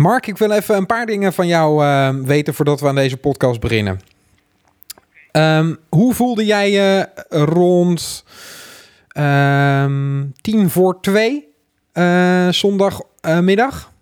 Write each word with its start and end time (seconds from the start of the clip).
Mark, 0.00 0.26
ik 0.26 0.38
wil 0.38 0.50
even 0.50 0.76
een 0.76 0.86
paar 0.86 1.06
dingen 1.06 1.32
van 1.32 1.46
jou 1.46 1.84
uh, 1.84 2.08
weten 2.08 2.54
voordat 2.54 2.80
we 2.80 2.88
aan 2.88 2.94
deze 2.94 3.16
podcast 3.16 3.60
beginnen. 3.60 4.00
Um, 5.32 5.78
hoe 5.88 6.14
voelde 6.14 6.44
jij 6.44 6.70
je 6.70 7.08
rond 7.28 8.24
um, 9.16 10.32
tien 10.40 10.70
voor 10.70 11.00
twee 11.00 11.54
uh, 11.92 12.48
zondagmiddag? 12.48 13.92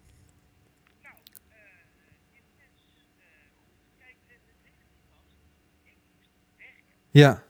ja. 7.11 7.43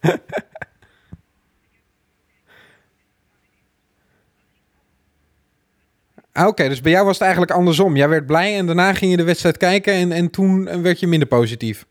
Ah, 6.32 6.46
Oké, 6.46 6.68
dus 6.68 6.80
bij 6.80 6.92
jou 6.92 7.04
was 7.04 7.14
het 7.14 7.22
eigenlijk 7.22 7.52
andersom. 7.52 7.96
Jij 7.96 8.08
werd 8.08 8.26
blij 8.26 8.58
en 8.58 8.66
daarna 8.66 8.94
ging 8.94 9.10
je 9.10 9.16
de 9.16 9.22
wedstrijd 9.24 9.56
kijken 9.56 9.92
en, 9.92 10.12
en 10.12 10.30
toen 10.30 10.82
werd 10.82 11.00
je 11.00 11.06
minder 11.06 11.28
positief. 11.28 11.86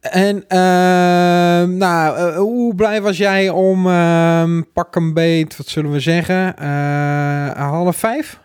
En 0.00 0.36
uh, 0.36 1.76
nou, 1.76 2.18
uh, 2.18 2.36
hoe 2.36 2.74
blij 2.74 3.02
was 3.02 3.16
jij 3.16 3.48
om 3.48 3.86
uh, 3.86 4.60
pak 4.72 4.96
een 4.96 5.14
beet, 5.14 5.56
wat 5.56 5.66
zullen 5.66 5.92
we 5.92 6.00
zeggen, 6.00 6.54
uh, 6.60 7.50
half 7.50 7.96
vijf? 7.96 8.40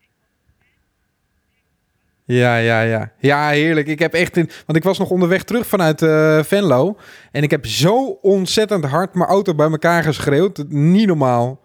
Ja, 2.32 2.58
ja, 2.58 2.82
ja. 2.82 3.12
Ja, 3.20 3.50
heerlijk. 3.50 3.88
Ik 3.88 4.00
heb 4.00 4.14
echt 4.14 4.38
in. 4.38 4.50
Want 4.66 4.78
ik 4.78 4.84
was 4.84 4.98
nog 4.98 5.10
onderweg 5.10 5.44
terug 5.44 5.68
vanuit 5.68 6.02
uh, 6.02 6.44
Venlo. 6.44 6.98
En 7.32 7.44
ik 7.44 7.52
heb 7.52 7.66
zo 7.66 8.06
ontzettend 8.22 8.86
hard 8.86 9.14
mijn 9.14 9.30
auto 9.30 9.56
bij 9.56 9.70
elkaar 9.70 10.04
geschreeuwd. 10.04 10.64
Niet 10.68 11.08
normaal. 11.08 11.62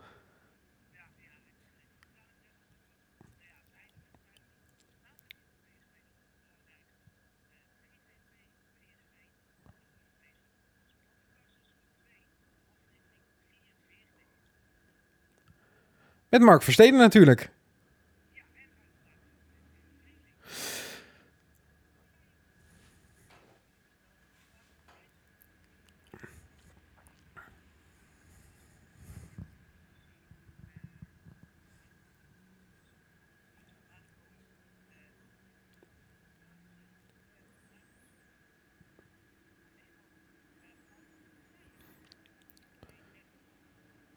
Met 16.29 16.41
Mark 16.41 16.63
Versteden 16.63 16.99
natuurlijk. 16.99 17.51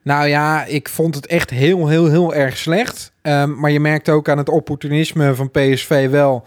Nou 0.10 0.28
ja, 0.28 0.66
ik 0.66 0.90
vond 0.90 1.16
het 1.16 1.28
echt 1.28 1.50
heel, 1.50 1.88
heel, 1.88 2.08
heel 2.08 2.34
erg 2.34 2.58
slecht. 2.58 3.12
Um, 3.22 3.60
maar 3.60 3.72
je 3.72 3.80
merkt 3.80 4.10
ook 4.10 4.30
aan 4.30 4.38
het 4.38 4.50
opportunisme 4.50 5.36
van 5.36 5.52
PSV 5.52 6.10
wel 6.10 6.44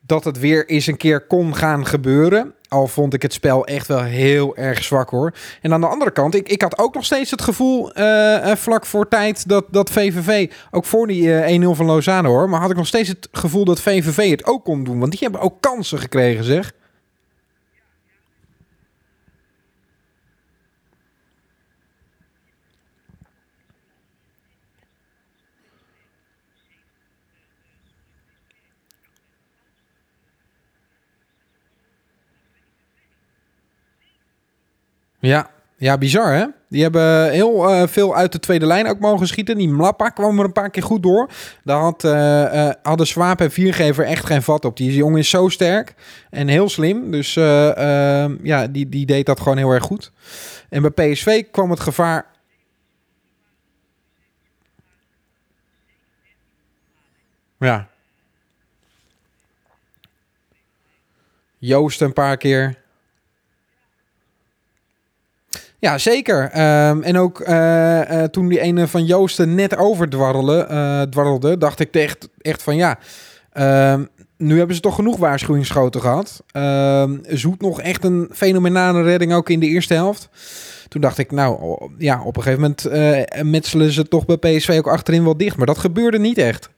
dat 0.00 0.24
het 0.24 0.38
weer 0.38 0.68
eens 0.68 0.86
een 0.86 0.96
keer 0.96 1.26
kon 1.26 1.56
gaan 1.56 1.86
gebeuren. 1.86 2.54
Al 2.68 2.86
vond 2.86 3.14
ik 3.14 3.22
het 3.22 3.32
spel 3.32 3.66
echt 3.66 3.86
wel 3.86 4.02
heel 4.02 4.56
erg 4.56 4.84
zwak 4.84 5.10
hoor. 5.10 5.32
En 5.60 5.72
aan 5.72 5.80
de 5.80 5.86
andere 5.86 6.10
kant, 6.10 6.34
ik, 6.34 6.48
ik 6.48 6.62
had 6.62 6.78
ook 6.78 6.94
nog 6.94 7.04
steeds 7.04 7.30
het 7.30 7.42
gevoel 7.42 7.98
uh, 7.98 8.54
vlak 8.54 8.86
voor 8.86 9.08
tijd 9.08 9.48
dat, 9.48 9.64
dat 9.70 9.90
VVV, 9.90 10.50
ook 10.70 10.84
voor 10.84 11.06
die 11.06 11.22
uh, 11.22 11.60
1-0 11.60 11.68
van 11.70 11.86
Lozano 11.86 12.28
hoor, 12.28 12.48
maar 12.48 12.60
had 12.60 12.70
ik 12.70 12.76
nog 12.76 12.86
steeds 12.86 13.08
het 13.08 13.28
gevoel 13.32 13.64
dat 13.64 13.80
VVV 13.80 14.30
het 14.30 14.46
ook 14.46 14.64
kon 14.64 14.84
doen. 14.84 14.98
Want 14.98 15.10
die 15.10 15.20
hebben 15.22 15.40
ook 15.40 15.60
kansen 15.60 15.98
gekregen 15.98 16.44
zeg. 16.44 16.72
Ja, 35.22 35.50
ja, 35.76 35.98
bizar 35.98 36.32
hè? 36.32 36.46
Die 36.68 36.82
hebben 36.82 37.30
heel 37.30 37.70
uh, 37.70 37.86
veel 37.86 38.16
uit 38.16 38.32
de 38.32 38.38
tweede 38.38 38.66
lijn 38.66 38.86
ook 38.86 38.98
mogen 38.98 39.26
schieten. 39.26 39.56
Die 39.56 39.68
Mlappa 39.68 40.08
kwam 40.08 40.38
er 40.38 40.44
een 40.44 40.52
paar 40.52 40.70
keer 40.70 40.82
goed 40.82 41.02
door. 41.02 41.30
Daar 41.64 41.80
had, 41.80 42.04
uh, 42.04 42.12
uh, 42.12 42.70
hadden 42.82 43.06
Swaap 43.06 43.40
en 43.40 43.50
Viergever 43.50 44.04
echt 44.04 44.26
geen 44.26 44.42
vat 44.42 44.64
op. 44.64 44.76
Die 44.76 44.94
jongen 44.94 45.18
is 45.18 45.30
zo 45.30 45.48
sterk 45.48 45.94
en 46.30 46.48
heel 46.48 46.68
slim. 46.68 47.10
Dus 47.10 47.34
ja, 48.42 48.66
die, 48.66 48.88
die 48.88 49.06
deed 49.06 49.26
dat 49.26 49.40
gewoon 49.40 49.58
heel 49.58 49.70
erg 49.70 49.84
goed. 49.84 50.12
En 50.68 50.82
bij 50.82 51.12
PSV 51.12 51.44
kwam 51.50 51.70
het 51.70 51.80
gevaar... 51.80 52.26
Ja. 57.58 57.88
Joost 61.58 62.00
een 62.00 62.12
paar 62.12 62.36
keer. 62.36 62.81
Ja, 65.82 65.98
zeker. 65.98 66.42
Um, 66.88 67.02
en 67.02 67.18
ook 67.18 67.40
uh, 67.40 68.00
uh, 68.10 68.22
toen 68.24 68.48
die 68.48 68.60
ene 68.60 68.88
van 68.88 69.04
Joosten 69.04 69.54
net 69.54 69.76
overdwarrelde, 69.76 70.66
uh, 70.70 71.02
dwarrelde, 71.02 71.58
dacht 71.58 71.80
ik 71.80 71.94
echt, 71.94 72.28
echt 72.40 72.62
van 72.62 72.76
ja, 72.76 72.98
um, 73.92 74.08
nu 74.36 74.58
hebben 74.58 74.76
ze 74.76 74.82
toch 74.82 74.94
genoeg 74.94 75.16
waarschuwingsschoten 75.16 76.00
gehad. 76.00 76.42
Um, 76.52 77.20
Zoet 77.28 77.60
nog 77.60 77.80
echt 77.80 78.04
een 78.04 78.28
fenomenale 78.32 79.02
redding 79.02 79.32
ook 79.32 79.50
in 79.50 79.60
de 79.60 79.66
eerste 79.66 79.94
helft. 79.94 80.28
Toen 80.88 81.00
dacht 81.00 81.18
ik, 81.18 81.30
nou 81.30 81.78
ja, 81.98 82.22
op 82.24 82.36
een 82.36 82.42
gegeven 82.42 82.60
moment 82.60 83.50
metselen 83.50 83.92
ze 83.92 84.08
toch 84.08 84.24
bij 84.24 84.36
PSV 84.36 84.74
ook 84.78 84.88
achterin 84.88 85.24
wel 85.24 85.36
dicht. 85.36 85.56
Maar 85.56 85.66
dat 85.66 85.78
gebeurde 85.78 86.18
niet 86.18 86.38
echt. 86.38 86.70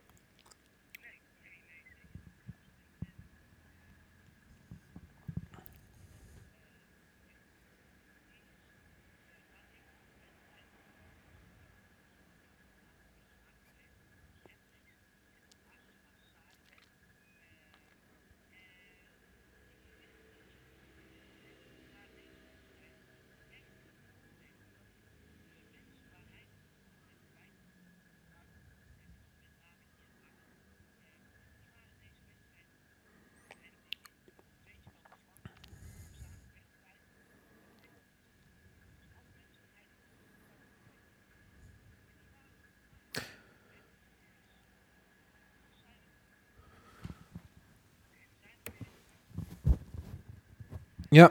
Ja, 51.15 51.31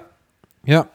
ja. 0.64 0.90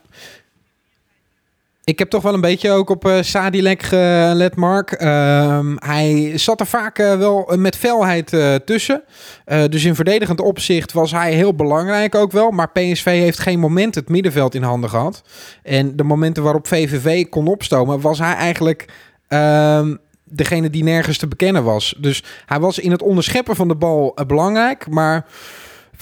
Ik 1.84 1.98
heb 1.98 2.10
toch 2.10 2.22
wel 2.22 2.34
een 2.34 2.40
beetje 2.40 2.70
ook 2.70 2.90
op 2.90 3.06
uh, 3.06 3.22
Sadilek 3.22 3.82
gelet, 3.82 4.56
Mark. 4.56 5.02
Uh, 5.02 5.60
hij 5.74 6.32
zat 6.38 6.60
er 6.60 6.66
vaak 6.66 6.98
uh, 6.98 7.18
wel 7.18 7.52
met 7.56 7.76
felheid 7.76 8.32
uh, 8.32 8.54
tussen. 8.54 9.02
dus 9.44 9.84
in 9.84 9.94
verdedigend 9.94 10.40
opzicht 10.40 10.92
was 10.92 11.10
hij 11.10 11.32
heel 11.32 11.54
belangrijk 11.54 12.14
ook 12.14 12.32
wel. 12.32 12.50
Maar 12.50 12.70
PSV 12.70 13.04
heeft 13.04 13.38
geen 13.38 13.58
moment 13.58 13.94
het 13.94 14.08
middenveld 14.08 14.54
in 14.54 14.62
handen 14.62 14.90
gehad. 14.90 15.22
En 15.62 15.96
de 15.96 16.04
momenten 16.04 16.42
waarop 16.42 16.66
VVV 16.66 17.28
kon 17.28 17.46
opstomen, 17.46 18.00
was 18.00 18.18
hij 18.18 18.34
eigenlijk 18.34 18.88
ehm, 19.28 19.94
degene 20.24 20.70
die 20.70 20.84
nergens 20.84 21.18
te 21.18 21.28
bekennen 21.28 21.64
was. 21.64 21.94
Dus 21.98 22.24
hij 22.46 22.60
was 22.60 22.78
in 22.78 22.90
het 22.90 23.02
onderscheppen 23.02 23.56
van 23.56 23.68
de 23.68 23.76
bal 23.76 24.16
belangrijk, 24.26 24.88
maar 24.90 25.26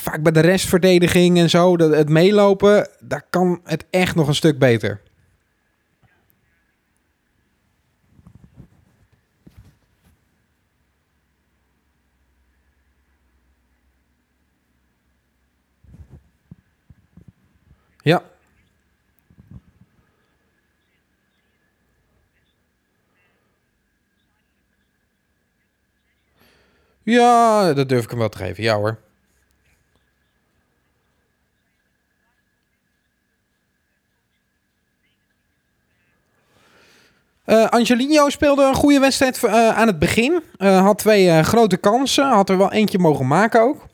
vaak 0.00 0.22
bij 0.22 0.32
de 0.32 0.40
restverdediging 0.40 1.38
en 1.38 1.50
zo, 1.50 1.76
dat 1.76 1.94
het 1.94 2.08
meelopen, 2.08 2.88
daar 3.00 3.26
kan 3.30 3.60
het 3.64 3.84
echt 3.90 4.14
nog 4.14 4.28
een 4.28 4.34
stuk 4.34 4.58
beter. 4.58 5.00
Ja. 18.02 18.22
Ja, 27.02 27.74
dat 27.74 27.88
durf 27.88 28.04
ik 28.04 28.10
hem 28.10 28.18
wel 28.18 28.28
te 28.28 28.38
geven. 28.38 28.62
Ja 28.62 28.76
hoor. 28.76 29.05
Uh, 37.46 37.66
Angelino 37.66 38.28
speelde 38.28 38.64
een 38.64 38.74
goede 38.74 38.98
wedstrijd 38.98 39.42
uh, 39.44 39.68
aan 39.68 39.86
het 39.86 39.98
begin. 39.98 40.42
Uh, 40.58 40.80
had 40.80 40.98
twee 40.98 41.42
grote 41.42 41.76
kansen. 41.76 42.24
Had 42.28 42.50
er 42.50 42.58
wel 42.58 42.72
eentje 42.72 42.98
mogen 42.98 43.26
maken 43.26 43.60
ook. 43.60 43.86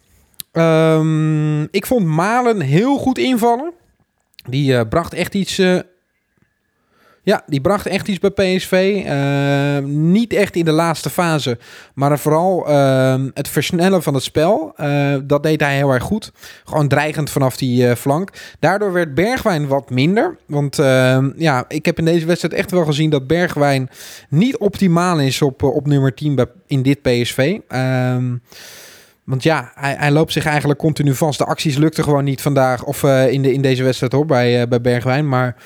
Um, 0.52 1.62
ik 1.70 1.86
vond 1.86 2.06
Malen 2.06 2.60
heel 2.60 2.96
goed 2.98 3.18
invallen. 3.18 3.72
Die 4.48 4.86
bracht 4.86 5.14
echt 5.14 5.34
iets 5.34 5.60
ja, 7.24 7.42
die 7.46 7.60
bracht 7.60 7.86
echt 7.86 8.08
iets 8.08 8.18
bij 8.18 8.30
PSV. 8.30 9.02
Uh, 9.06 9.88
niet 9.88 10.32
echt 10.32 10.56
in 10.56 10.64
de 10.64 10.72
laatste 10.72 11.10
fase, 11.10 11.58
maar 11.94 12.18
vooral 12.18 12.70
uh, 12.70 13.14
het 13.34 13.48
versnellen 13.48 14.02
van 14.02 14.14
het 14.14 14.22
spel. 14.22 14.74
Uh, 14.76 15.16
dat 15.24 15.42
deed 15.42 15.60
hij 15.60 15.76
heel 15.76 15.90
erg 15.90 16.02
goed. 16.02 16.32
Gewoon 16.64 16.88
dreigend 16.88 17.30
vanaf 17.30 17.56
die 17.56 17.88
eh, 17.88 17.96
flank. 17.96 18.30
Daardoor 18.58 18.92
werd 18.92 19.14
Bergwijn 19.14 19.66
wat 19.66 19.90
minder. 19.90 20.38
Want 20.46 20.78
ehm, 20.78 21.30
ja, 21.36 21.64
ik 21.68 21.84
heb 21.84 21.98
in 21.98 22.04
deze 22.04 22.26
wedstrijd 22.26 22.54
echt 22.54 22.70
wel 22.70 22.84
gezien 22.84 23.10
dat 23.10 23.26
Bergwijn 23.26 23.90
niet 24.28 24.56
optimaal 24.56 25.20
is 25.20 25.42
op, 25.42 25.62
op 25.62 25.86
nummer 25.86 26.14
10 26.14 26.34
bij, 26.34 26.46
in 26.66 26.82
dit 26.82 27.02
PSV. 27.02 27.58
Ehm, 27.68 28.36
want 29.24 29.42
ja, 29.42 29.72
hij, 29.74 29.94
hij, 29.98 30.10
loopt 30.10 30.32
zich 30.32 30.46
eigenlijk 30.46 30.78
continu 30.78 31.14
vast. 31.14 31.38
De 31.38 31.44
acties 31.44 31.76
lukten 31.76 32.04
gewoon 32.04 32.24
niet 32.24 32.40
vandaag 32.40 32.84
of 32.84 33.02
in, 33.02 33.42
de, 33.42 33.52
in 33.52 33.62
deze 33.62 33.82
wedstrijd 33.82 34.12
hoor, 34.12 34.26
bij, 34.26 34.68
bij 34.68 34.80
Bergwijn. 34.80 35.28
Maar 35.28 35.56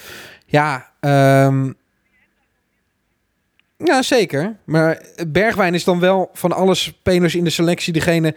ja, 0.46 0.94
Um, 1.06 1.76
ja, 3.76 4.02
zeker. 4.02 4.56
Maar 4.64 5.02
Bergwijn 5.28 5.74
is 5.74 5.84
dan 5.84 6.00
wel 6.00 6.30
van 6.32 6.52
alle 6.52 6.74
spelers 6.74 7.34
in 7.34 7.44
de 7.44 7.50
selectie 7.50 7.92
degene 7.92 8.34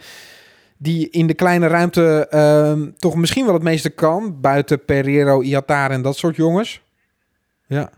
die 0.76 1.10
in 1.10 1.26
de 1.26 1.34
kleine 1.34 1.66
ruimte 1.66 2.28
um, 2.34 2.94
toch 2.98 3.14
misschien 3.14 3.44
wel 3.44 3.54
het 3.54 3.62
meeste 3.62 3.90
kan. 3.90 4.40
Buiten 4.40 4.84
Pereiro, 4.84 5.42
Iatar 5.42 5.90
en 5.90 6.02
dat 6.02 6.16
soort 6.16 6.36
jongens. 6.36 6.82
Ja. 7.66 7.90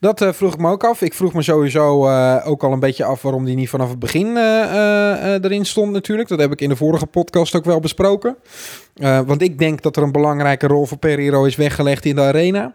Dat 0.00 0.20
uh, 0.20 0.32
vroeg 0.32 0.52
ik 0.52 0.60
me 0.60 0.70
ook 0.70 0.84
af. 0.84 1.02
Ik 1.02 1.14
vroeg 1.14 1.32
me 1.34 1.42
sowieso 1.42 2.08
uh, 2.08 2.42
ook 2.44 2.64
al 2.64 2.72
een 2.72 2.80
beetje 2.80 3.04
af 3.04 3.22
waarom 3.22 3.44
die 3.44 3.56
niet 3.56 3.68
vanaf 3.68 3.90
het 3.90 3.98
begin 3.98 4.26
uh, 4.26 5.44
erin 5.44 5.64
stond 5.64 5.92
natuurlijk. 5.92 6.28
Dat 6.28 6.40
heb 6.40 6.52
ik 6.52 6.60
in 6.60 6.68
de 6.68 6.76
vorige 6.76 7.06
podcast 7.06 7.54
ook 7.54 7.64
wel 7.64 7.80
besproken. 7.80 8.36
want 9.26 9.42
ik 9.42 9.58
denk 9.58 9.82
dat 9.82 9.96
er 9.96 10.02
een 10.02 10.12
belangrijke 10.12 10.66
rol 10.66 10.86
voor 10.86 10.98
Pereiro 10.98 11.44
is 11.44 11.56
weggelegd 11.56 12.04
in 12.04 12.14
de 12.14 12.22
arena. 12.22 12.74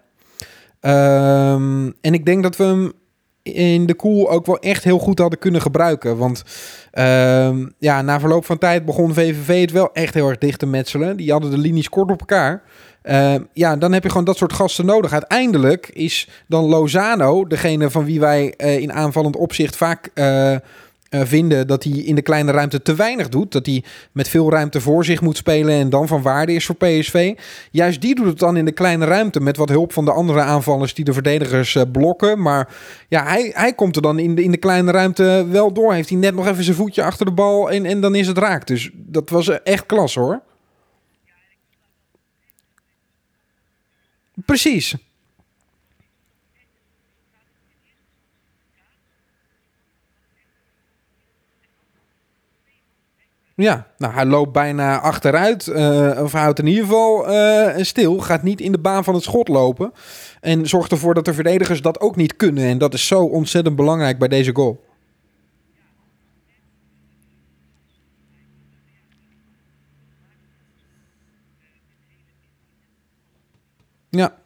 Um, 0.82 1.94
en 2.02 2.14
ik 2.14 2.26
denk 2.26 2.44
dat 2.44 2.56
we 2.56 2.64
hem 2.64 2.94
in 3.54 3.86
de 3.86 3.94
koel 3.94 4.32
ook 4.32 4.46
wel 4.46 4.60
echt 4.60 4.84
heel 4.84 5.00
goed 5.00 5.20
hadden 5.20 5.40
kunnen 5.40 5.62
gebruiken. 5.62 6.18
Want 6.18 6.44
uh, 6.94 7.50
ja, 7.78 8.02
na 8.02 8.20
verloop 8.20 8.46
van 8.46 8.58
tijd 8.58 8.86
begon 8.86 9.14
VVV 9.14 9.62
het 9.62 9.72
wel 9.72 9.94
echt 9.94 10.14
heel 10.14 10.28
erg 10.28 10.38
dicht 10.38 10.60
te 10.60 10.66
metselen. 10.66 11.18
Die 11.18 11.32
hadden 11.32 11.52
de 11.52 11.58
linies 11.58 11.90
kort 11.90 12.12
op 12.12 12.20
elkaar. 12.20 12.62
Uh, 13.04 13.36
ja, 13.54 13.76
dan 13.76 13.94
heb 13.94 14.04
je 14.04 14.10
gewoon 14.10 14.24
dat 14.24 14.38
soort 14.38 14.54
gasten 14.54 14.86
nodig. 14.86 15.12
Uiteindelijk 15.12 15.88
is 15.88 16.28
dan 16.48 16.66
Lozano 16.66 17.48
degene 17.48 17.90
van 17.90 18.06
wie 18.06 18.20
wij 18.20 18.54
uh, 18.58 18.78
in 18.78 18.94
aanvallend 18.94 19.36
opzicht 19.36 19.76
vaak 19.76 20.12
uh, 21.10 21.22
vinden 21.24 21.68
dat 21.68 21.84
hij 21.84 21.94
in 21.94 22.16
de 22.16 22.22
kleine 22.22 22.52
ruimte 22.52 22.82
te 22.82 22.96
weinig 22.96 23.30
doet. 23.30 23.52
Dat 23.52 23.66
hij 23.66 23.84
met 24.12 24.28
veel 24.28 24.52
ruimte 24.52 24.82
voor 24.82 25.06
zich 25.06 25.22
moet 25.22 25.38
spelen 25.38 25.74
en 25.74 25.90
dan 25.90 26.08
van 26.08 26.22
waarde 26.22 26.54
is 26.54 26.66
voor 26.66 26.76
PSV. 26.76 27.34
Juist 27.72 28.02
die 28.02 28.16
doet 28.16 28.26
het 28.26 28.40
dan 28.40 28.58
in 28.58 28.66
de 28.66 28.72
kleine 28.72 29.06
ruimte 29.06 29.40
met 29.40 29.58
wat 29.58 29.70
hulp 29.70 29.94
van 29.94 30.06
de 30.06 30.12
andere 30.12 30.42
aanvallers 30.42 30.94
die 30.94 31.06
de 31.06 31.14
verdedigers 31.14 31.78
blokken. 31.92 32.42
Maar 32.42 32.76
ja, 33.08 33.24
hij, 33.24 33.52
hij 33.54 33.74
komt 33.74 33.96
er 33.96 34.02
dan 34.02 34.20
in 34.20 34.36
de, 34.36 34.44
in 34.44 34.52
de 34.52 34.58
kleine 34.58 34.92
ruimte 34.92 35.46
wel 35.50 35.74
door. 35.74 35.94
Heeft 35.94 36.10
hij 36.10 36.18
net 36.18 36.36
nog 36.36 36.48
even 36.48 36.64
zijn 36.64 36.76
voetje 36.76 37.04
achter 37.04 37.26
de 37.26 37.32
bal 37.32 37.72
en, 37.72 37.86
en 37.86 38.02
dan 38.02 38.16
is 38.16 38.28
het 38.28 38.38
raak. 38.38 38.68
Dus 38.68 38.90
dat 38.94 39.30
was 39.30 39.62
echt 39.64 39.86
klas 39.86 40.16
hoor. 40.16 40.42
Precies. 44.46 44.96
Ja, 53.60 53.88
nou, 53.98 54.14
hij 54.14 54.26
loopt 54.26 54.52
bijna 54.52 55.00
achteruit. 55.00 55.68
Uh, 55.68 56.20
of 56.24 56.32
houdt 56.32 56.60
in 56.60 56.68
ieder 56.68 56.84
geval 56.84 57.32
uh, 57.32 57.84
stil. 57.84 58.20
Gaat 58.20 58.44
niet 58.44 58.62
in 58.62 58.72
de 58.72 58.80
baan 58.80 59.04
van 59.04 59.14
het 59.14 59.24
schot 59.24 59.48
lopen. 59.48 59.94
En 60.42 60.68
zorgt 60.68 60.92
ervoor 60.92 61.14
dat 61.14 61.26
de 61.26 61.34
verdedigers 61.34 61.82
dat 61.82 62.00
ook 62.00 62.16
niet 62.16 62.36
kunnen. 62.36 62.64
En 62.64 62.78
dat 62.78 62.94
is 62.94 63.08
zo 63.08 63.24
ontzettend 63.24 63.76
belangrijk 63.76 64.20
bij 64.20 64.28
deze 64.28 64.56
goal. 64.56 64.84
Ja. 74.10 74.38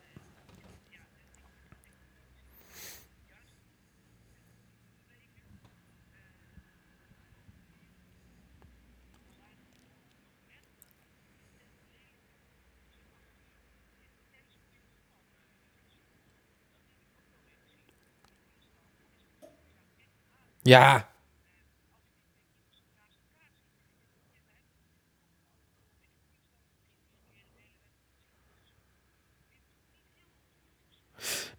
Ja, 20.63 21.13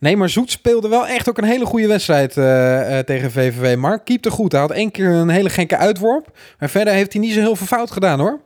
Nee, 0.04 0.16
maar 0.16 0.28
Zoet 0.28 0.50
speelde 0.50 0.88
wel 0.88 1.06
echt 1.06 1.28
ook 1.28 1.38
een 1.38 1.44
hele 1.44 1.66
goede 1.66 1.86
wedstrijd 1.86 2.36
uh, 2.36 2.44
uh, 2.44 2.98
tegen 2.98 3.30
VVV. 3.30 3.76
Mark 3.76 4.04
keepte 4.04 4.30
goed. 4.30 4.52
Hij 4.52 4.60
had 4.60 4.70
één 4.70 4.90
keer 4.90 5.10
een 5.10 5.28
hele 5.28 5.50
gekke 5.50 5.76
uitworp. 5.76 6.38
Maar 6.58 6.70
verder 6.70 6.92
heeft 6.94 7.12
hij 7.12 7.22
niet 7.22 7.32
zo 7.32 7.40
heel 7.40 7.56
veel 7.56 7.66
fout 7.66 7.90
gedaan 7.90 8.20
hoor. 8.20 8.40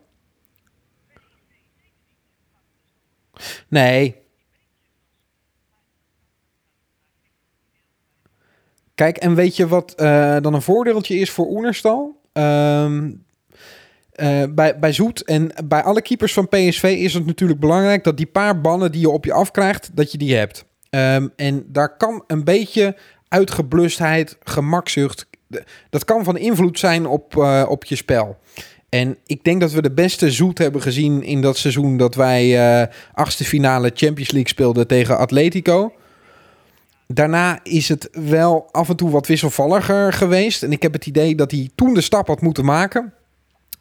Nee. 3.69 4.17
Kijk, 8.99 9.17
en 9.17 9.35
weet 9.35 9.57
je 9.57 9.69
wat 9.69 9.95
uh, 9.97 10.37
dan 10.41 10.55
een 10.55 10.63
voordeeltje 10.63 11.15
is 11.15 11.31
voor 11.31 11.47
Oenerstal? 11.47 12.21
Uh, 12.33 12.97
bij, 14.51 14.79
bij 14.79 14.93
Zoet 14.93 15.25
en 15.25 15.51
bij 15.65 15.83
alle 15.83 16.03
keepers 16.03 16.33
van 16.33 16.49
PSV 16.49 16.83
is 16.99 17.15
het 17.15 17.27
natuurlijk 17.27 17.61
belangrijk 17.61 18.05
dat 18.05 18.17
die 18.17 18.27
paar 18.27 18.61
ballen 18.61 18.93
die 18.93 19.01
je 19.01 19.11
op 19.11 19.25
je 19.25 19.33
afkrijgt, 19.33 19.91
dat 19.95 20.13
je 20.13 20.19
die 20.19 20.37
hebt. 20.37 20.65
Um, 20.91 21.33
en 21.37 21.65
daar 21.67 21.97
kan 21.97 22.25
een 22.27 22.45
beetje 22.45 22.97
uitgeblustheid, 23.29 24.39
gemakzucht, 24.43 25.27
dat 25.91 26.05
kan 26.05 26.25
van 26.25 26.37
invloed 26.37 26.79
zijn 26.79 27.07
op, 27.07 27.35
uh, 27.37 27.65
op 27.69 27.85
je 27.85 27.97
spel. 27.97 28.37
En 28.89 29.17
ik 29.27 29.45
denk 29.45 29.61
dat 29.61 29.73
we 29.73 29.83
de 29.83 29.93
beste 29.93 30.31
zoet 30.31 30.59
hebben 30.59 30.83
gezien 30.83 31.23
in 31.23 31.41
dat 31.41 31.57
seizoen 31.57 31.97
dat 31.97 32.15
wij 32.15 32.81
uh, 32.81 32.87
achtste 33.13 33.45
finale 33.45 33.91
Champions 33.95 34.31
League 34.31 34.49
speelden 34.49 34.87
tegen 34.87 35.19
Atletico. 35.19 35.93
Daarna 37.13 37.61
is 37.63 37.89
het 37.89 38.09
wel 38.13 38.69
af 38.71 38.89
en 38.89 38.97
toe 38.97 39.11
wat 39.11 39.27
wisselvalliger 39.27 40.13
geweest. 40.13 40.63
En 40.63 40.73
ik 40.73 40.83
heb 40.83 40.93
het 40.93 41.07
idee 41.07 41.35
dat 41.35 41.51
hij 41.51 41.71
toen 41.75 41.95
de 41.95 42.01
stap 42.01 42.27
had 42.27 42.41
moeten 42.41 42.65
maken. 42.65 43.13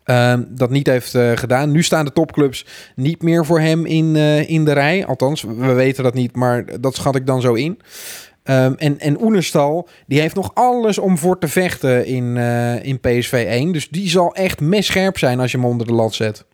Uh, 0.05 0.33
dat 0.47 0.69
niet 0.69 0.87
heeft 0.87 1.13
uh, 1.13 1.31
gedaan. 1.35 1.71
Nu 1.71 1.83
staan 1.83 2.05
de 2.05 2.11
topclubs 2.11 2.65
niet 2.95 3.21
meer 3.21 3.45
voor 3.45 3.59
hem 3.59 3.85
in, 3.85 4.15
uh, 4.15 4.49
in 4.49 4.65
de 4.65 4.71
rij. 4.71 5.05
Althans, 5.05 5.41
we 5.41 5.73
weten 5.73 6.03
dat 6.03 6.13
niet, 6.13 6.35
maar 6.35 6.81
dat 6.81 6.95
schat 6.95 7.15
ik 7.15 7.25
dan 7.25 7.41
zo 7.41 7.53
in. 7.53 7.79
Um, 8.43 8.75
en, 8.75 8.99
en 8.99 9.21
Oenerstal, 9.21 9.87
die 10.05 10.19
heeft 10.19 10.35
nog 10.35 10.51
alles 10.53 10.97
om 10.97 11.17
voor 11.17 11.39
te 11.39 11.47
vechten 11.47 12.05
in, 12.05 12.35
uh, 12.35 12.83
in 12.83 12.99
PSV 12.99 13.45
1. 13.47 13.71
Dus 13.71 13.89
die 13.89 14.09
zal 14.09 14.35
echt 14.35 14.59
messcherp 14.59 15.17
zijn 15.17 15.39
als 15.39 15.51
je 15.51 15.57
hem 15.57 15.65
onder 15.65 15.87
de 15.87 15.93
lat 15.93 16.13
zet. 16.13 16.45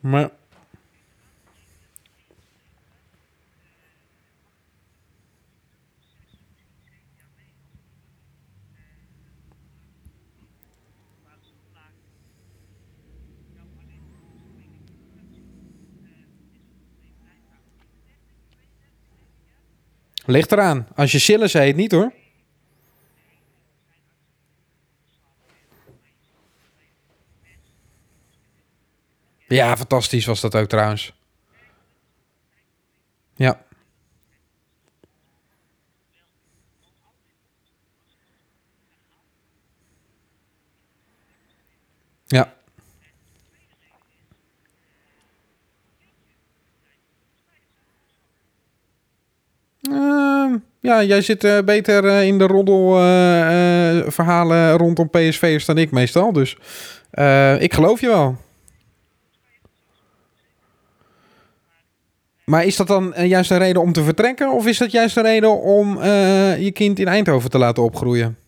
Maar... 0.00 0.30
Ligt 20.26 20.52
eraan. 20.52 20.86
Als 20.94 21.12
je 21.12 21.18
chillen 21.18 21.50
heet 21.60 21.76
niet 21.76 21.92
hoor. 21.92 22.19
Ja, 29.50 29.76
fantastisch 29.76 30.26
was 30.26 30.40
dat 30.40 30.54
ook 30.54 30.68
trouwens. 30.68 31.12
Ja. 33.34 33.60
Ja. 42.26 42.54
Uh, 49.90 50.54
ja, 50.80 51.02
jij 51.02 51.22
zit 51.22 51.44
uh, 51.44 51.58
beter 51.58 52.04
uh, 52.04 52.26
in 52.26 52.38
de 52.38 52.46
roddelverhalen 52.46 54.76
rondom 54.76 55.10
PSV'ers 55.10 55.64
dan 55.64 55.78
ik 55.78 55.90
meestal. 55.90 56.32
Dus 56.32 56.56
ik 57.58 57.74
geloof 57.74 58.00
je 58.00 58.08
wel. 58.08 58.48
Maar 62.50 62.64
is 62.64 62.76
dat 62.76 62.86
dan 62.86 63.14
juist 63.16 63.50
een 63.50 63.58
reden 63.58 63.82
om 63.82 63.92
te 63.92 64.02
vertrekken? 64.02 64.52
Of 64.52 64.66
is 64.66 64.78
dat 64.78 64.90
juist 64.90 65.16
een 65.16 65.22
reden 65.22 65.60
om 65.60 65.96
uh, 65.96 66.62
je 66.62 66.70
kind 66.70 66.98
in 66.98 67.08
Eindhoven 67.08 67.50
te 67.50 67.58
laten 67.58 67.82
opgroeien? 67.82 68.38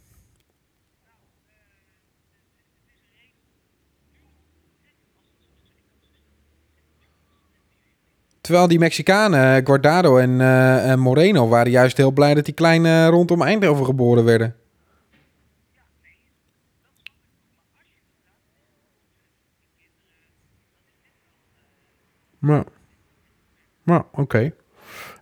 Terwijl 8.40 8.68
die 8.68 8.78
Mexicanen, 8.78 9.66
Guardado 9.66 10.18
en, 10.18 10.30
uh, 10.30 10.90
en 10.90 10.98
Moreno, 10.98 11.48
waren 11.48 11.70
juist 11.70 11.96
heel 11.96 12.10
blij 12.10 12.34
dat 12.34 12.44
die 12.44 12.54
kleine 12.54 13.06
rondom 13.06 13.42
Eindhoven 13.42 13.84
geboren 13.84 14.24
werden. 14.24 14.56
Maar... 22.38 22.64
Nou, 23.84 24.02
oké. 24.12 24.52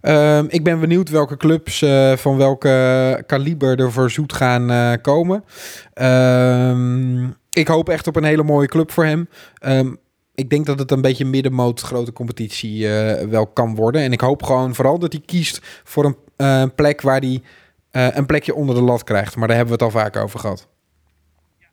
Um, 0.02 0.46
ik 0.48 0.64
ben 0.64 0.80
benieuwd 0.80 1.08
welke 1.08 1.36
clubs 1.36 1.82
uh, 1.82 2.16
van 2.16 2.36
welke 2.36 3.22
kaliber 3.26 3.80
er 3.80 3.92
voor 3.92 4.10
Zoet 4.10 4.32
gaan 4.32 4.70
uh, 4.70 4.92
komen. 5.02 5.44
Um, 5.94 7.36
ik 7.50 7.68
hoop 7.68 7.88
echt 7.88 8.06
op 8.06 8.16
een 8.16 8.24
hele 8.24 8.42
mooie 8.42 8.66
club 8.66 8.90
voor 8.90 9.04
hem. 9.04 9.28
Um, 9.62 9.98
ik 10.34 10.50
denk 10.50 10.66
dat 10.66 10.78
het 10.78 10.90
een 10.90 11.00
beetje 11.00 11.24
middenmoot 11.24 11.80
grote 11.80 12.12
competitie 12.12 12.78
uh, 12.82 13.12
wel 13.28 13.46
kan 13.46 13.74
worden. 13.74 14.02
En 14.02 14.12
ik 14.12 14.20
hoop 14.20 14.42
gewoon 14.42 14.74
vooral 14.74 14.98
dat 14.98 15.12
hij 15.12 15.22
kiest 15.26 15.60
voor 15.84 16.16
een 16.36 16.74
plek 16.74 17.00
waar 17.00 17.20
hij 17.20 17.42
een 17.90 18.26
plekje 18.26 18.54
onder 18.54 18.74
de 18.74 18.82
lat 18.82 19.04
krijgt. 19.04 19.36
Maar 19.36 19.48
daar 19.48 19.56
hebben 19.56 19.78
we 19.78 19.84
het 19.84 19.94
al 19.94 20.00
vaak 20.00 20.16
over 20.16 20.38
gehad. 20.38 20.68
Ja, 21.58 21.66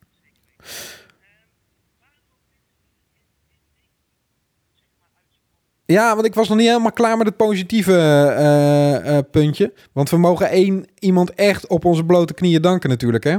want 5.96 6.26
ik 6.26 6.34
was 6.34 6.48
nog 6.48 6.58
niet 6.58 6.68
helemaal 6.68 6.92
klaar 6.92 7.18
met 7.18 7.28
het 7.28 7.38
positieve 7.38 7.92
uh, 8.38 9.12
uh, 9.12 9.20
puntje. 9.32 9.74
Want 9.92 10.10
we 10.10 10.18
mogen 10.18 10.50
één 10.50 10.86
iemand 11.00 11.34
echt 11.34 11.68
op 11.68 11.86
onze 11.86 12.04
blote 12.04 12.34
knieën 12.34 12.62
danken 12.62 12.90
natuurlijk, 12.90 13.24
hè? 13.24 13.38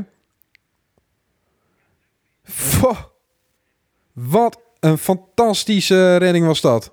Wat 4.13 4.61
een 4.81 4.99
fantastische 4.99 6.17
redding 6.17 6.47
was 6.47 6.61
dat. 6.61 6.93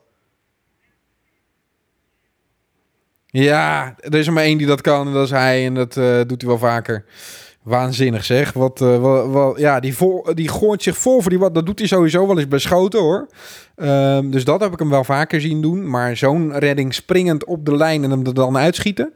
Ja, 3.26 3.96
er 4.00 4.16
is 4.16 4.28
er 4.28 4.34
maar 4.34 4.44
één 4.44 4.58
die 4.58 4.68
dat 4.68 4.82
kan 4.82 5.08
en 5.08 5.14
dat 5.14 5.26
is 5.26 5.32
hij. 5.32 5.66
En 5.66 5.74
dat 5.74 5.96
uh, 5.96 6.22
doet 6.28 6.42
hij 6.42 6.50
wel 6.50 6.60
vaker. 6.60 7.06
Waanzinnig 7.66 8.26
zeg. 8.26 8.54
Wat, 8.54 8.82
uh, 8.82 9.52
ja, 9.56 9.80
die, 9.80 9.96
die 10.34 10.50
gooit 10.50 10.84
zich 10.84 10.98
vol 10.98 11.22
voor 11.22 11.30
die 11.30 11.40
wat. 11.40 11.56
Dat 11.56 11.66
doet 11.66 11.80
hij 11.80 11.88
sowieso 11.88 12.28
wel 12.28 12.38
eens 12.38 12.48
bij 12.48 12.60
schoten 12.60 13.00
hoor. 13.00 13.28
Um, 13.76 14.32
dus 14.32 14.44
dat 14.44 14.62
heb 14.62 14.74
ik 14.74 14.80
hem 14.80 14.90
wel 14.90 15.04
vaker 15.04 15.42
zien 15.42 15.62
doen. 15.62 15.90
Maar 15.90 16.18
zo'n 16.18 16.58
redding 16.58 16.94
springend 16.94 17.46
op 17.46 17.66
de 17.66 17.76
lijn 17.76 18.04
en 18.04 18.10
hem 18.10 18.26
er 18.26 18.34
dan 18.34 18.58
uitschieten. 18.58 19.14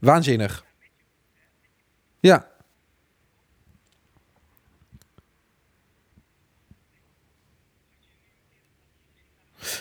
Waanzinnig. 0.00 0.64
Ja. 2.20 2.48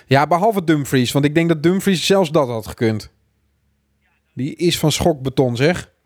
Ja, 0.05 0.27
behalve 0.27 0.63
Dumfries. 0.63 1.11
Want 1.11 1.25
ik 1.25 1.35
denk 1.35 1.49
dat 1.49 1.63
Dumfries 1.63 2.05
zelfs 2.05 2.31
dat 2.31 2.47
had 2.47 2.67
gekund. 2.67 3.11
Die 4.33 4.55
is 4.55 4.79
van 4.79 4.91
schokbeton 4.91 5.55
zeg. 5.55 5.97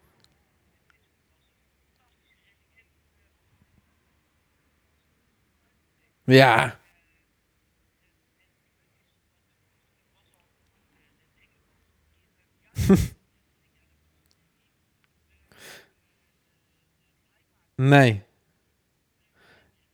Ja. 6.26 6.80
nee. 17.76 18.24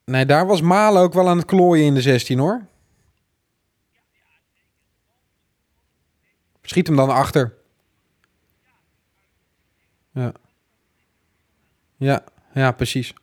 Nee, 0.05 0.25
daar 0.25 0.45
was 0.45 0.61
Malen 0.61 1.01
ook 1.01 1.13
wel 1.13 1.29
aan 1.29 1.37
het 1.37 1.45
klooien 1.45 1.85
in 1.85 1.93
de 1.93 2.01
16 2.01 2.39
hoor. 2.39 2.67
Schiet 6.61 6.87
hem 6.87 6.95
dan 6.95 7.09
achter. 7.09 7.57
Ja. 10.11 10.31
Ja, 11.97 12.23
ja, 12.53 12.71
precies. 12.71 13.13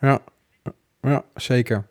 Ja. 0.00 0.20
Ja, 1.06 1.24
zeker. 1.34 1.86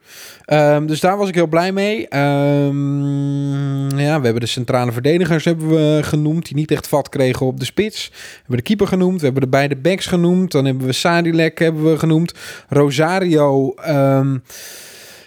Um, 0.45 0.88
dus 0.88 1.00
daar 1.00 1.17
was 1.17 1.27
ik 1.27 1.36
heel 1.36 1.48
blij 1.48 1.72
mee. 1.72 2.17
Um, 2.17 3.89
ja, 3.98 4.17
we 4.19 4.24
hebben 4.24 4.39
de 4.39 4.45
centrale 4.45 4.91
verdedigers 4.91 5.45
hebben 5.45 5.69
we 5.69 6.00
genoemd, 6.03 6.45
die 6.45 6.55
niet 6.55 6.72
echt 6.72 6.88
vat 6.88 7.10
kregen 7.10 7.45
op 7.45 7.60
de 7.60 7.65
spits. 7.65 8.10
We 8.10 8.38
hebben 8.38 8.57
de 8.57 8.63
keeper 8.63 8.88
genoemd, 8.88 9.19
we 9.19 9.25
hebben 9.25 9.43
de 9.43 9.50
beide 9.50 9.75
backs 9.75 10.05
genoemd. 10.05 10.51
Dan 10.51 10.65
hebben 10.65 10.86
we 10.86 10.93
Sadilek 10.93 11.60
hebben 11.60 11.91
we 11.91 12.00
genoemd. 12.00 12.34
Rosario 12.69 13.74
um, 13.88 14.43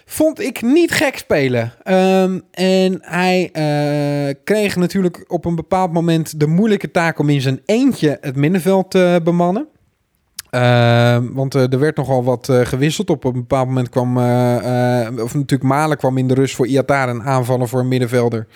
vond 0.05 0.39
ik 0.39 0.61
niet 0.61 0.91
gek 0.91 1.17
spelen. 1.17 1.73
en 2.51 2.99
hij 3.01 3.49
uh, 3.53 4.35
kreeg 4.43 4.75
natuurlijk 4.75 5.25
op 5.27 5.45
een 5.45 5.55
bepaald 5.55 5.93
moment 5.93 6.39
de 6.39 6.47
moeilijke 6.47 6.91
taak 6.91 7.19
om 7.19 7.29
in 7.29 7.41
zijn 7.41 7.61
eentje 7.65 8.17
het 8.21 8.35
middenveld 8.35 8.91
te 8.91 9.21
bemannen. 9.23 9.67
Uh, 10.51 11.17
want 11.31 11.55
uh, 11.55 11.73
er 11.73 11.79
werd 11.79 11.97
nogal 11.97 12.23
wat 12.23 12.47
uh, 12.51 12.65
gewisseld. 12.65 13.09
Op 13.09 13.23
een 13.23 13.33
bepaald 13.33 13.67
moment 13.67 13.89
kwam, 13.89 14.17
of 15.21 15.33
natuurlijk 15.33 15.63
Malen 15.63 15.97
kwam 15.97 16.17
in 16.17 16.27
de 16.27 16.33
rust 16.33 16.55
voor 16.55 16.67
Iataren 16.67 17.23
aanvallen 17.23 17.67
voor 17.67 17.79
een 17.79 17.87
middenvelder. 17.87 18.47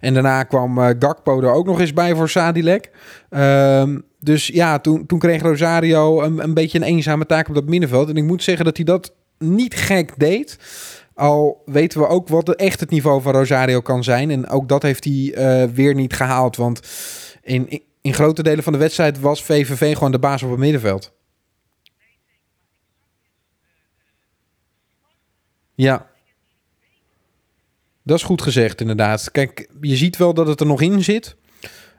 En 0.00 0.14
daarna 0.14 0.42
kwam 0.42 0.78
Gakpo 0.78 1.40
er 1.40 1.52
ook 1.52 1.66
nog 1.66 1.80
eens 1.80 1.92
bij 1.92 2.14
voor 2.14 2.28
Sadilek. 2.28 2.90
Ehm, 3.28 3.98
dus 4.20 4.46
ja, 4.46 4.78
toen, 4.78 5.06
toen 5.06 5.18
kreeg 5.18 5.42
Rosario 5.42 6.22
een, 6.22 6.42
een 6.42 6.54
beetje 6.54 6.78
een 6.78 6.84
eenzame 6.84 7.26
taak 7.26 7.48
op 7.48 7.54
dat 7.54 7.66
middenveld. 7.66 8.08
En 8.08 8.16
ik 8.16 8.24
moet 8.24 8.42
zeggen 8.42 8.64
dat 8.64 8.76
hij 8.76 8.84
dat 8.84 9.14
niet 9.38 9.74
gek 9.74 10.12
deed. 10.16 10.58
Al 11.14 11.62
weten 11.64 12.00
we 12.00 12.06
ook 12.06 12.28
wat 12.28 12.48
echt 12.48 12.80
het 12.80 12.90
niveau 12.90 13.22
van 13.22 13.32
Rosario 13.32 13.80
kan 13.80 14.04
zijn. 14.04 14.30
En 14.30 14.48
ook 14.48 14.68
dat 14.68 14.82
heeft 14.82 15.04
hij 15.04 15.68
weer 15.74 15.94
niet 15.94 16.12
gehaald. 16.12 16.56
Want 16.56 16.80
in, 17.42 17.82
in 18.00 18.14
grote 18.14 18.42
delen 18.42 18.64
van 18.64 18.72
de 18.72 18.78
wedstrijd 18.78 19.20
was 19.20 19.42
VVV 19.42 19.94
gewoon 19.94 20.12
de 20.12 20.18
baas 20.18 20.42
op 20.42 20.50
het 20.50 20.58
middenveld. 20.58 21.12
Ja. 25.74 26.10
Dat 28.02 28.16
is 28.16 28.24
goed 28.24 28.42
gezegd, 28.42 28.80
inderdaad. 28.80 29.30
Kijk, 29.30 29.70
je 29.80 29.96
ziet 29.96 30.16
wel 30.16 30.34
dat 30.34 30.46
het 30.46 30.60
er 30.60 30.66
nog 30.66 30.80
in 30.80 31.04
zit. 31.04 31.36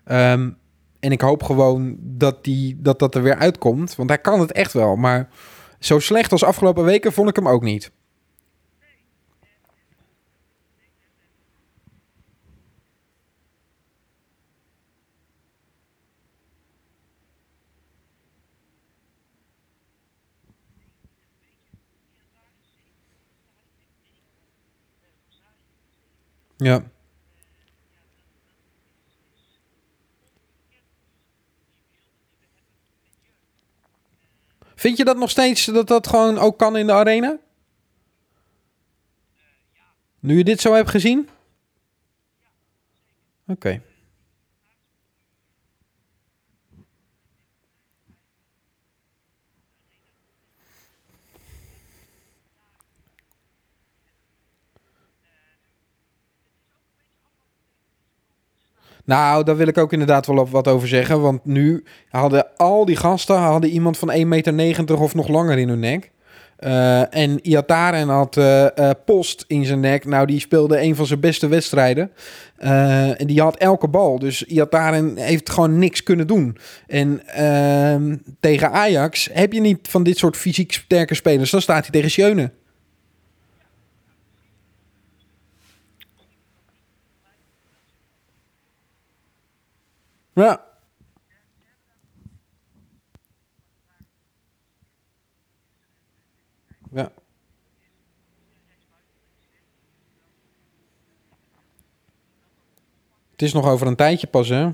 Um, 0.06 0.58
en 1.00 1.12
ik 1.12 1.22
hoop 1.22 1.44
gewoon 1.44 1.96
dat, 2.00 2.44
die, 2.44 2.82
dat 2.82 3.00
dat 3.00 3.16
er 3.16 3.24
weer 3.24 3.36
uitkomt. 3.36 3.96
Want 3.96 4.10
hij 4.10 4.18
kan 4.18 4.40
het 4.40 4.52
echt 4.52 4.74
wel. 4.74 4.96
Maar 4.96 5.30
zo 5.80 6.00
slecht 6.00 6.32
als 6.32 6.44
afgelopen 6.44 6.84
weken 6.84 7.14
vond 7.14 7.30
ik 7.30 7.36
hem 7.36 7.48
ook 7.48 7.64
niet. 7.64 7.92
Ja. 26.64 26.84
Vind 34.76 34.98
je 34.98 35.04
dat 35.04 35.18
nog 35.18 35.30
steeds 35.30 35.66
dat 35.66 35.88
dat 35.88 36.08
gewoon 36.08 36.38
ook 36.38 36.58
kan 36.58 36.78
in 36.78 36.88
de 36.88 36.94
arena? 36.94 37.38
Nu 40.20 40.38
je 40.38 40.44
dit 40.44 40.62
zo 40.62 40.74
hebt 40.74 40.90
gezien? 40.90 41.30
Oké. 43.48 43.82
Nou, 59.06 59.44
daar 59.44 59.58
wil 59.58 59.68
ik 59.68 59.78
ook 59.78 59.92
inderdaad 59.92 60.26
wel 60.26 60.50
wat 60.50 60.68
over 60.68 60.88
zeggen. 60.88 61.22
Want 61.22 61.46
nu 61.46 61.84
hadden 62.10 62.48
al 62.58 62.86
die 62.86 62.96
gasten 62.96 63.36
hadden 63.36 63.70
iemand 63.70 63.98
van 63.98 64.12
1,90 64.12 64.54
meter 64.54 65.00
of 65.00 65.16
nog 65.16 65.28
langer 65.28 65.58
in 65.58 65.70
hun 65.70 65.80
nek. 65.80 66.12
Uh, 66.60 67.16
en 67.16 67.48
Iataren 67.48 68.10
had 68.10 68.38
uh, 68.38 68.66
uh, 68.76 68.90
post 69.06 69.46
in 69.48 69.66
zijn 69.66 69.80
nek. 69.80 70.06
Nou, 70.06 70.26
die 70.26 70.40
speelde 70.40 70.82
een 70.82 70.96
van 70.96 71.06
zijn 71.06 71.20
beste 71.20 71.48
wedstrijden. 71.48 72.12
en 72.58 73.28
die 73.28 73.42
had 73.42 73.58
elke 73.58 73.88
bal. 73.88 74.20
Dus 74.20 74.44
Iataren 74.44 75.18
heeft 75.18 75.50
gewoon 75.50 75.80
niks 75.80 76.04
kunnen 76.04 76.28
doen. 76.28 76.58
En 76.88 77.28
ehm, 77.28 78.16
tegen 78.40 78.72
Ajax 78.72 79.30
heb 79.34 79.54
je 79.54 79.62
niet 79.62 79.88
van 79.90 80.04
dit 80.04 80.18
soort 80.18 80.38
fysiek 80.38 80.74
sterke 80.74 81.16
spelers. 81.16 81.52
Dan 81.52 81.62
staat 81.62 81.82
hij 81.82 81.92
tegen 81.92 82.12
Schöne. 82.12 82.52
Ja. 90.34 90.64
Ja. 96.92 97.12
Het 103.32 103.42
is 103.42 103.54
nog 103.54 103.66
over 103.66 103.88
een 103.88 103.96
tijdje 103.96 104.28
pas, 104.28 104.50
hè? 104.50 104.70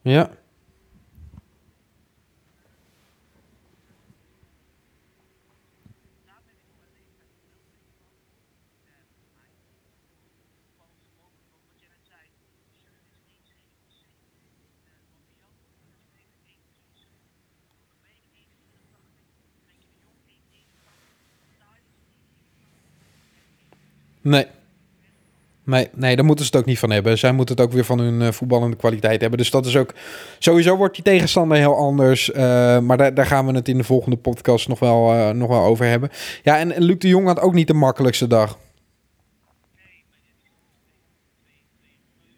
Ja. 0.00 0.30
Nee. 24.22 24.46
Nee, 25.64 25.88
nee, 25.94 26.16
daar 26.16 26.24
moeten 26.24 26.44
ze 26.44 26.50
het 26.50 26.60
ook 26.60 26.66
niet 26.66 26.78
van 26.78 26.90
hebben. 26.90 27.18
Zij 27.18 27.32
moeten 27.32 27.56
het 27.56 27.64
ook 27.64 27.72
weer 27.72 27.84
van 27.84 27.98
hun 27.98 28.20
uh, 28.20 28.32
voetballende 28.32 28.76
kwaliteit 28.76 29.20
hebben. 29.20 29.38
Dus 29.38 29.50
dat 29.50 29.66
is 29.66 29.76
ook... 29.76 29.94
Sowieso 30.38 30.76
wordt 30.76 30.94
die 30.94 31.04
tegenstander 31.04 31.56
heel 31.56 31.76
anders. 31.76 32.30
Uh, 32.30 32.36
maar 32.78 32.96
daar, 32.96 33.14
daar 33.14 33.26
gaan 33.26 33.46
we 33.46 33.52
het 33.52 33.68
in 33.68 33.76
de 33.76 33.84
volgende 33.84 34.16
podcast 34.16 34.68
nog 34.68 34.78
wel, 34.78 35.14
uh, 35.14 35.30
nog 35.30 35.48
wel 35.48 35.62
over 35.62 35.86
hebben. 35.86 36.10
Ja, 36.42 36.58
en, 36.58 36.72
en 36.72 36.82
Luc 36.82 36.98
de 36.98 37.08
Jong 37.08 37.26
had 37.26 37.40
ook 37.40 37.54
niet 37.54 37.66
de 37.66 37.74
makkelijkste 37.74 38.26
dag. 38.26 38.58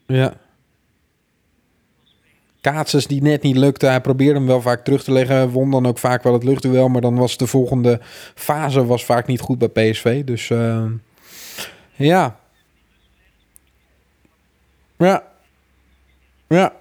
Ja. 0.06 0.35
Kaatsers 2.61 3.06
die 3.06 3.22
net 3.22 3.42
niet 3.42 3.56
lukte. 3.56 3.87
Hij 3.87 4.00
probeerde 4.00 4.38
hem 4.38 4.46
wel 4.46 4.61
vaak 4.61 4.85
terug 4.85 5.04
te 5.04 5.12
leggen. 5.12 5.50
Won 5.50 5.70
dan 5.70 5.87
ook 5.87 5.98
vaak 5.98 6.22
wel 6.22 6.32
het 6.32 6.44
luchtduel. 6.44 6.88
Maar 6.88 7.00
dan 7.00 7.16
was 7.16 7.37
de 7.37 7.46
volgende 7.46 8.00
fase 8.35 8.87
was 8.87 9.04
vaak 9.04 9.26
niet 9.26 9.40
goed 9.40 9.58
bij 9.58 9.68
PSV. 9.68 10.24
Dus... 10.24 10.50
Ja. 11.98 12.37
Ja. 14.98 15.22
Ja. 16.48 16.72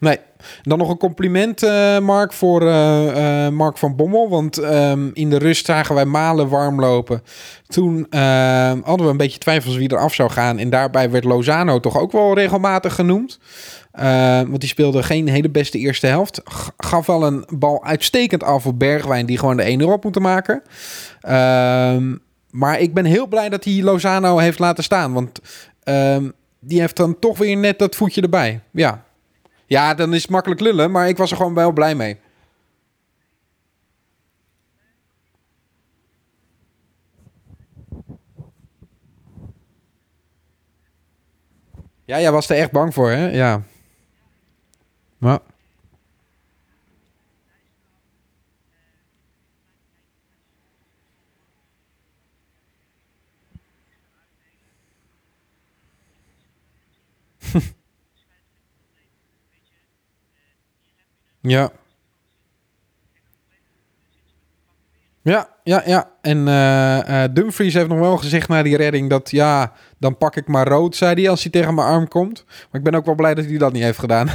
Nee. 0.00 0.35
Dan 0.62 0.78
nog 0.78 0.88
een 0.88 0.98
compliment, 0.98 1.62
uh, 1.62 1.98
Mark, 1.98 2.32
voor 2.32 2.62
uh, 2.62 3.06
uh, 3.06 3.48
Mark 3.48 3.78
van 3.78 3.96
Bommel. 3.96 4.28
Want 4.28 4.62
um, 4.62 5.10
in 5.14 5.30
de 5.30 5.38
rust 5.38 5.66
zagen 5.66 5.94
wij 5.94 6.04
Malen 6.04 6.48
warm 6.48 6.80
lopen. 6.80 7.22
Toen 7.66 8.06
ehm, 8.10 8.80
hadden 8.84 9.06
we 9.06 9.12
een 9.12 9.16
beetje 9.16 9.38
twijfels 9.38 9.76
wie 9.76 9.88
er 9.88 9.98
af 9.98 10.14
zou 10.14 10.30
gaan. 10.30 10.58
En 10.58 10.70
daarbij 10.70 11.10
werd 11.10 11.24
Lozano 11.24 11.80
toch 11.80 11.98
ook 11.98 12.12
wel 12.12 12.34
regelmatig 12.34 12.94
genoemd. 12.94 13.38
want 14.46 14.60
die 14.60 14.68
speelde 14.68 15.02
geen 15.02 15.28
hele 15.28 15.50
beste 15.50 15.78
eerste 15.78 16.06
helft. 16.06 16.40
Gaf 16.76 17.06
wel 17.06 17.26
een 17.26 17.44
bal 17.48 17.84
uitstekend 17.84 18.42
af 18.42 18.66
op 18.66 18.78
Bergwijn, 18.78 19.26
die 19.26 19.38
gewoon 19.38 19.56
de 19.56 19.78
1-0 19.80 19.84
op 19.84 20.04
moeten 20.04 20.22
maken. 20.22 20.62
Ehm, 21.20 22.14
maar 22.50 22.80
ik 22.80 22.94
ben 22.94 23.04
heel 23.04 23.26
blij 23.26 23.48
dat 23.48 23.64
hij 23.64 23.82
Lozano 23.82 24.38
heeft 24.38 24.58
laten 24.58 24.84
staan. 24.84 25.12
Want 25.12 25.40
die 26.60 26.80
heeft 26.80 26.96
dan 26.96 27.18
toch 27.18 27.38
weer 27.38 27.56
net 27.56 27.78
dat 27.78 27.96
voetje 27.96 28.20
erbij. 28.20 28.60
Ja, 28.70 29.04
ja, 29.66 29.94
dan 29.94 30.14
is 30.14 30.22
het 30.22 30.30
makkelijk 30.30 30.60
lullen, 30.60 30.90
maar 30.90 31.08
ik 31.08 31.16
was 31.16 31.30
er 31.30 31.36
gewoon 31.36 31.54
wel 31.54 31.72
blij 31.72 31.94
mee. 31.94 32.18
Ja, 42.04 42.20
jij 42.20 42.32
was 42.32 42.48
er 42.48 42.56
echt 42.56 42.70
bang 42.72 42.94
voor, 42.94 43.10
hè? 43.10 43.30
Ja. 43.30 43.62
Maar... 45.18 45.38
Ja. 61.46 61.70
Ja, 65.22 65.48
ja, 65.62 65.82
ja. 65.86 66.10
En 66.20 66.38
uh, 66.46 66.98
uh, 67.08 67.24
Dumfries 67.32 67.74
heeft 67.74 67.88
nog 67.88 67.98
wel 67.98 68.16
gezegd 68.16 68.48
na 68.48 68.62
die 68.62 68.76
redding 68.76 69.10
dat 69.10 69.30
ja, 69.30 69.72
dan 69.98 70.16
pak 70.16 70.36
ik 70.36 70.46
maar 70.46 70.68
rood, 70.68 70.96
zei 70.96 71.14
hij 71.14 71.30
als 71.30 71.42
hij 71.42 71.52
tegen 71.52 71.74
mijn 71.74 71.86
arm 71.86 72.08
komt. 72.08 72.44
Maar 72.46 72.80
ik 72.80 72.82
ben 72.82 72.94
ook 72.94 73.04
wel 73.04 73.14
blij 73.14 73.34
dat 73.34 73.44
hij 73.44 73.58
dat 73.58 73.72
niet 73.72 73.82
heeft 73.82 73.98
gedaan. 73.98 74.28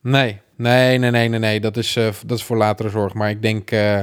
nee, 0.00 0.40
Nee, 0.60 0.98
nee, 0.98 1.10
nee, 1.10 1.28
nee, 1.28 1.38
nee. 1.38 1.60
Dat 1.60 1.76
is, 1.76 1.96
uh, 1.96 2.12
dat 2.26 2.38
is 2.38 2.44
voor 2.44 2.56
latere 2.56 2.88
zorg. 2.88 3.14
Maar 3.14 3.30
ik 3.30 3.42
denk 3.42 3.70
uh, 3.70 4.02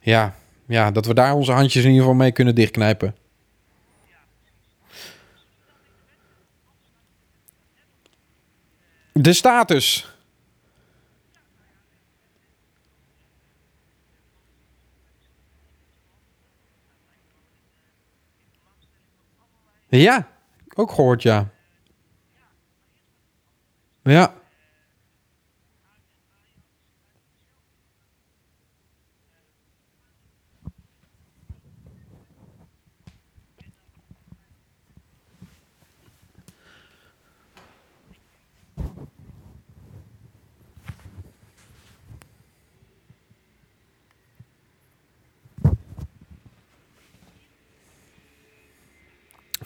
ja, 0.00 0.34
ja, 0.66 0.90
dat 0.90 1.06
we 1.06 1.14
daar 1.14 1.34
onze 1.34 1.52
handjes 1.52 1.84
in 1.84 1.90
ieder 1.90 2.04
geval 2.04 2.18
mee 2.18 2.32
kunnen 2.32 2.54
dichtknijpen. 2.54 3.16
De 9.12 9.32
status. 9.32 10.16
Ja, 19.88 20.28
ook 20.74 20.90
gehoord, 20.90 21.22
ja. 21.22 21.50
Ja. 24.02 24.37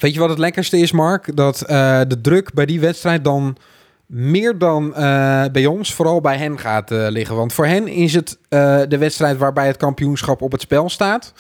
Weet 0.03 0.15
je 0.15 0.21
wat 0.21 0.29
het 0.29 0.39
lekkerste 0.39 0.79
is, 0.79 0.93
Mark? 0.93 1.37
Dat 1.37 1.63
uh, 1.63 2.01
de 2.09 2.21
druk 2.21 2.55
bij 2.55 2.67
die 2.67 2.81
wedstrijd 2.81 3.25
dan 3.25 3.57
meer 4.13 4.59
dan 4.59 4.95
eh, 4.95 5.45
bij 5.53 5.67
ons, 5.67 5.95
vooral 5.95 6.21
bij 6.21 6.37
hen 6.37 6.59
gaat 6.59 6.91
eh, 6.91 7.07
liggen. 7.09 7.37
Want 7.37 7.53
voor 7.53 7.67
hen 7.67 7.89
is 7.89 8.15
het 8.15 8.39
eh, 8.49 8.81
de 8.89 8.99
wedstrijd 8.99 9.37
waarbij 9.39 9.67
het 9.67 9.77
kampioenschap 9.77 10.43
op 10.43 10.53
het 10.53 10.61
spel 10.61 10.89
staat. 10.89 11.33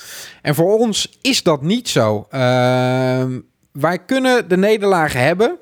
En 0.42 0.54
voor 0.54 0.78
ons 0.78 1.18
is 1.20 1.42
dat 1.42 1.62
niet 1.62 1.88
zo. 1.88 2.26
Ehm, 2.30 3.40
wij 3.72 3.98
kunnen 3.98 4.48
de 4.48 4.56
nederlagen 4.56 5.20
hebben. 5.20 5.58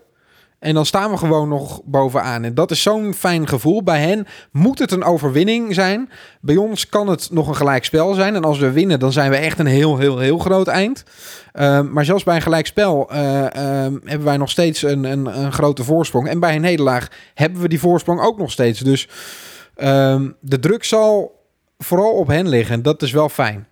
En 0.60 0.74
dan 0.74 0.86
staan 0.86 1.10
we 1.10 1.16
gewoon 1.16 1.48
nog 1.48 1.80
bovenaan. 1.84 2.44
En 2.44 2.54
dat 2.54 2.70
is 2.70 2.82
zo'n 2.82 3.14
fijn 3.14 3.48
gevoel. 3.48 3.82
Bij 3.82 4.00
hen 4.00 4.26
moet 4.52 4.78
het 4.78 4.92
een 4.92 5.04
overwinning 5.04 5.74
zijn. 5.74 6.10
Bij 6.40 6.56
ons 6.56 6.88
kan 6.88 7.06
het 7.06 7.28
nog 7.30 7.48
een 7.48 7.56
gelijkspel 7.56 8.14
zijn. 8.14 8.34
En 8.34 8.44
als 8.44 8.58
we 8.58 8.70
winnen, 8.70 8.98
dan 8.98 9.12
zijn 9.12 9.30
we 9.30 9.36
echt 9.36 9.58
een 9.58 9.66
heel, 9.66 9.98
heel, 9.98 10.18
heel 10.18 10.38
groot 10.38 10.66
eind. 10.66 11.04
Ehm, 11.52 11.92
maar 11.92 12.04
zelfs 12.04 12.24
bij 12.24 12.36
een 12.36 12.42
gelijkspel 12.42 13.08
uh, 13.12 13.16
hebben 14.04 14.24
wij 14.24 14.36
nog 14.36 14.50
steeds 14.50 14.82
een, 14.82 15.04
een, 15.04 15.38
een, 15.38 15.52
grote 15.52 15.84
voorsprong. 15.84 16.28
En 16.28 16.40
bij 16.40 16.54
een 16.54 16.60
nederlaag 16.60 17.08
hebben 17.34 17.60
we 17.60 17.68
die 17.68 17.80
voorsprong 17.80 18.20
ook 18.20 18.38
nog 18.38 18.50
steeds. 18.50 18.80
Dus 18.80 19.08
um, 19.76 20.36
de 20.40 20.58
druk 20.58 20.84
zal 20.84 21.38
vooral 21.78 22.12
op 22.12 22.26
hen 22.26 22.48
liggen. 22.48 22.82
Dat 22.82 23.02
is 23.02 23.12
wel 23.12 23.28
fijn. 23.28 23.69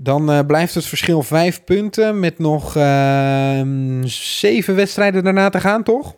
Dan 0.00 0.30
uh, 0.30 0.38
blijft 0.46 0.74
het 0.74 0.86
verschil 0.86 1.22
vijf 1.22 1.64
punten 1.64 2.20
met 2.20 2.38
nog 2.38 2.76
uh, 2.76 3.60
zeven 4.04 4.74
wedstrijden 4.74 5.24
daarna 5.24 5.48
te 5.48 5.60
gaan, 5.60 5.82
toch? 5.82 6.14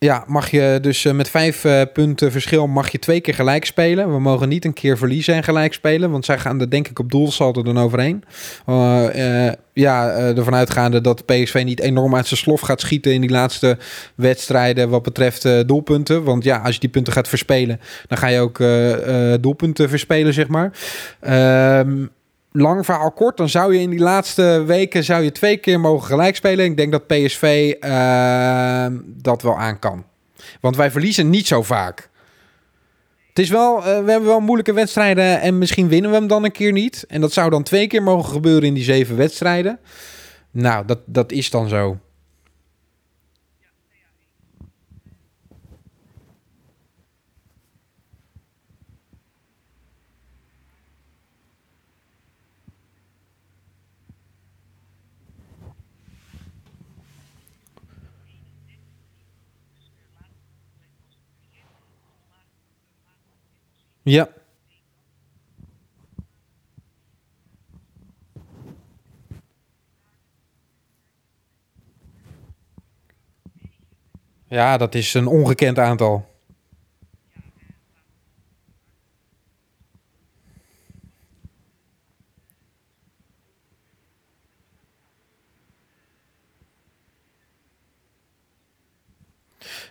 Ja, 0.00 0.24
mag 0.26 0.50
je 0.50 0.78
dus 0.80 1.04
uh, 1.04 1.12
met 1.12 1.28
vijf 1.28 1.64
uh, 1.64 1.82
punten 1.92 2.32
verschil 2.32 2.66
mag 2.66 2.90
je 2.92 2.98
twee 2.98 3.20
keer 3.20 3.34
gelijk 3.34 3.64
spelen. 3.64 4.12
We 4.12 4.20
mogen 4.20 4.48
niet 4.48 4.64
een 4.64 4.72
keer 4.72 4.98
verliezen 4.98 5.34
en 5.34 5.44
gelijk 5.44 5.72
spelen, 5.72 6.10
want 6.10 6.24
zij 6.24 6.38
gaan 6.38 6.60
er 6.60 6.70
denk 6.70 6.88
ik 6.88 6.98
op 6.98 7.10
doelsaldo 7.10 7.62
dan 7.62 7.78
overheen. 7.78 8.24
Uh, 8.68 9.52
ja, 9.72 10.10
ervan 10.10 10.54
uitgaande 10.54 11.00
dat 11.00 11.26
PSV 11.26 11.62
niet 11.64 11.80
enorm 11.80 12.14
uit 12.14 12.26
zijn 12.26 12.40
slof 12.40 12.60
gaat 12.60 12.80
schieten 12.80 13.12
in 13.12 13.20
die 13.20 13.30
laatste 13.30 13.78
wedstrijden 14.14 14.88
wat 14.88 15.02
betreft 15.02 15.68
doelpunten. 15.68 16.24
Want 16.24 16.44
ja, 16.44 16.58
als 16.58 16.74
je 16.74 16.80
die 16.80 16.88
punten 16.88 17.12
gaat 17.12 17.28
verspelen, 17.28 17.80
dan 18.06 18.18
ga 18.18 18.26
je 18.26 18.40
ook 18.40 18.58
doelpunten 19.42 19.88
verspelen, 19.88 20.34
zeg 20.34 20.48
maar. 20.48 20.72
Ehm 21.20 22.06
lang 22.52 22.84
verhaal 22.84 23.12
kort, 23.12 23.36
dan 23.36 23.48
zou 23.48 23.74
je 23.74 23.80
in 23.80 23.90
die 23.90 23.98
laatste 23.98 24.62
weken 24.66 25.04
zou 25.04 25.22
je 25.22 25.32
twee 25.32 25.56
keer 25.56 25.80
mogen 25.80 26.06
gelijk 26.06 26.36
spelen. 26.36 26.64
Ik 26.64 26.76
denk 26.76 26.92
dat 26.92 27.06
PSV 27.06 27.74
uh, 27.80 28.86
dat 29.04 29.42
wel 29.42 29.58
aan 29.58 29.78
kan. 29.78 30.04
Want 30.60 30.76
wij 30.76 30.90
verliezen 30.90 31.30
niet 31.30 31.46
zo 31.46 31.62
vaak. 31.62 32.08
Het 33.28 33.38
is 33.38 33.48
wel, 33.50 33.78
uh, 33.78 33.84
we 33.84 34.10
hebben 34.10 34.24
wel 34.24 34.40
moeilijke 34.40 34.72
wedstrijden 34.72 35.40
en 35.40 35.58
misschien 35.58 35.88
winnen 35.88 36.10
we 36.10 36.16
hem 36.16 36.26
dan 36.26 36.44
een 36.44 36.52
keer 36.52 36.72
niet. 36.72 37.04
En 37.08 37.20
dat 37.20 37.32
zou 37.32 37.50
dan 37.50 37.62
twee 37.62 37.86
keer 37.86 38.02
mogen 38.02 38.32
gebeuren 38.32 38.68
in 38.68 38.74
die 38.74 38.84
zeven 38.84 39.16
wedstrijden. 39.16 39.78
Nou, 40.50 40.86
dat, 40.86 40.98
dat 41.04 41.32
is 41.32 41.50
dan 41.50 41.68
zo. 41.68 41.98
Ja. 64.08 64.28
Ja, 74.46 74.76
dat 74.76 74.94
is 74.94 75.14
een 75.14 75.26
ongekend 75.26 75.78
aantal. 75.78 76.26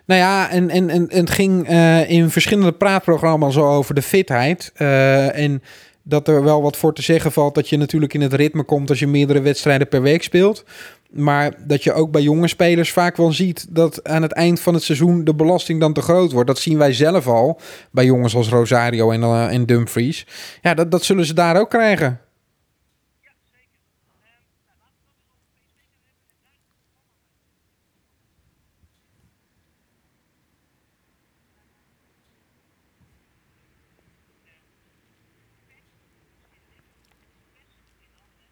Nou 0.07 0.21
ja, 0.21 0.49
en, 0.49 0.69
en, 0.69 0.89
en, 0.89 1.05
het 1.09 1.29
ging 1.29 1.69
uh, 1.69 2.09
in 2.09 2.29
verschillende 2.29 2.71
praatprogramma's 2.71 3.57
al 3.57 3.73
over 3.73 3.95
de 3.95 4.01
fitheid. 4.01 4.71
Uh, 4.77 5.37
en 5.37 5.63
dat 6.03 6.27
er 6.27 6.43
wel 6.43 6.61
wat 6.61 6.77
voor 6.77 6.93
te 6.93 7.01
zeggen 7.01 7.31
valt 7.31 7.55
dat 7.55 7.69
je 7.69 7.77
natuurlijk 7.77 8.13
in 8.13 8.21
het 8.21 8.33
ritme 8.33 8.63
komt 8.63 8.89
als 8.89 8.99
je 8.99 9.07
meerdere 9.07 9.41
wedstrijden 9.41 9.87
per 9.87 10.01
week 10.01 10.23
speelt. 10.23 10.63
Maar 11.11 11.53
dat 11.65 11.83
je 11.83 11.93
ook 11.93 12.11
bij 12.11 12.21
jonge 12.21 12.47
spelers 12.47 12.91
vaak 12.91 13.17
wel 13.17 13.31
ziet 13.31 13.65
dat 13.69 14.07
aan 14.07 14.21
het 14.21 14.31
eind 14.31 14.59
van 14.59 14.73
het 14.73 14.83
seizoen 14.83 15.23
de 15.23 15.35
belasting 15.35 15.79
dan 15.79 15.93
te 15.93 16.01
groot 16.01 16.31
wordt. 16.31 16.47
Dat 16.47 16.59
zien 16.59 16.77
wij 16.77 16.93
zelf 16.93 17.27
al 17.27 17.59
bij 17.91 18.05
jongens 18.05 18.35
als 18.35 18.49
Rosario 18.49 19.11
en, 19.11 19.21
uh, 19.21 19.53
en 19.53 19.65
Dumfries. 19.65 20.25
Ja, 20.61 20.73
dat, 20.73 20.91
dat 20.91 21.03
zullen 21.03 21.25
ze 21.25 21.33
daar 21.33 21.59
ook 21.59 21.69
krijgen. 21.69 22.19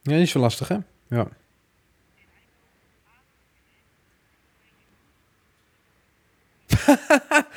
Ja, 0.06 0.18
niet 0.18 0.30
zo 0.30 0.40
lastig, 0.40 0.68
hè? 0.68 0.78
Ja. 1.10 1.28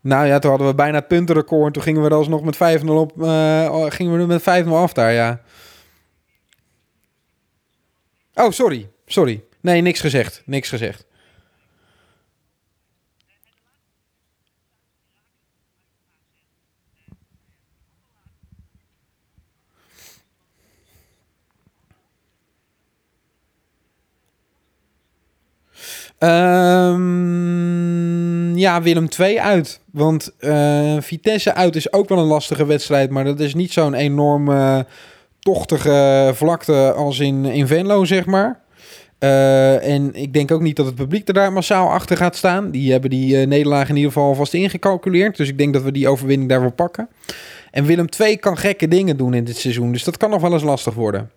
nou 0.00 0.26
ja, 0.26 0.38
toen 0.38 0.50
hadden 0.50 0.68
we 0.68 0.74
bijna 0.74 0.98
het 0.98 1.08
puntenrecord. 1.08 1.66
En 1.66 1.72
toen 1.72 1.82
gingen 1.82 2.02
we 2.02 2.08
er 2.08 2.14
alsnog 2.14 2.42
met 2.42 2.82
5-0 2.82 2.86
op. 2.86 3.18
Uh, 3.18 3.84
gingen 3.88 4.12
we 4.12 4.20
er 4.20 4.26
met 4.26 4.66
5-0 4.66 4.68
af 4.68 4.92
daar, 4.92 5.12
ja. 5.12 5.40
Oh, 8.34 8.50
sorry. 8.50 8.90
Sorry. 9.06 9.44
Nee, 9.60 9.80
niks 9.80 10.00
gezegd. 10.00 10.42
Niks 10.46 10.68
gezegd. 10.68 11.06
Um, 26.18 27.76
ja, 28.56 28.82
Willem 28.82 29.08
2 29.08 29.40
uit. 29.40 29.80
Want 29.92 30.32
uh, 30.40 30.96
Vitesse 31.00 31.54
uit 31.54 31.76
is 31.76 31.92
ook 31.92 32.08
wel 32.08 32.18
een 32.18 32.24
lastige 32.24 32.66
wedstrijd. 32.66 33.10
Maar 33.10 33.24
dat 33.24 33.40
is 33.40 33.54
niet 33.54 33.72
zo'n 33.72 33.94
enorme 33.94 34.86
tochtige 35.38 36.30
vlakte 36.34 36.92
als 36.96 37.18
in, 37.18 37.44
in 37.44 37.66
Venlo, 37.66 38.04
zeg 38.04 38.26
maar. 38.26 38.60
Uh, 39.22 39.88
en 39.88 40.14
ik 40.14 40.32
denk 40.32 40.50
ook 40.50 40.60
niet 40.60 40.76
dat 40.76 40.86
het 40.86 40.94
publiek 40.94 41.28
er 41.28 41.34
daar 41.34 41.52
massaal 41.52 41.88
achter 41.88 42.16
gaat 42.16 42.36
staan. 42.36 42.70
Die 42.70 42.92
hebben 42.92 43.10
die 43.10 43.40
uh, 43.40 43.46
nederlaag 43.46 43.88
in 43.88 43.96
ieder 43.96 44.12
geval 44.12 44.34
vast 44.34 44.54
ingecalculeerd. 44.54 45.36
Dus 45.36 45.48
ik 45.48 45.58
denk 45.58 45.72
dat 45.72 45.82
we 45.82 45.92
die 45.92 46.08
overwinning 46.08 46.48
daar 46.48 46.60
wel 46.60 46.72
pakken. 46.72 47.08
En 47.70 47.84
Willem 47.84 48.10
2 48.10 48.36
kan 48.36 48.58
gekke 48.58 48.88
dingen 48.88 49.16
doen 49.16 49.34
in 49.34 49.44
dit 49.44 49.56
seizoen. 49.56 49.92
Dus 49.92 50.04
dat 50.04 50.16
kan 50.16 50.30
nog 50.30 50.40
wel 50.40 50.52
eens 50.52 50.62
lastig 50.62 50.94
worden. 50.94 51.30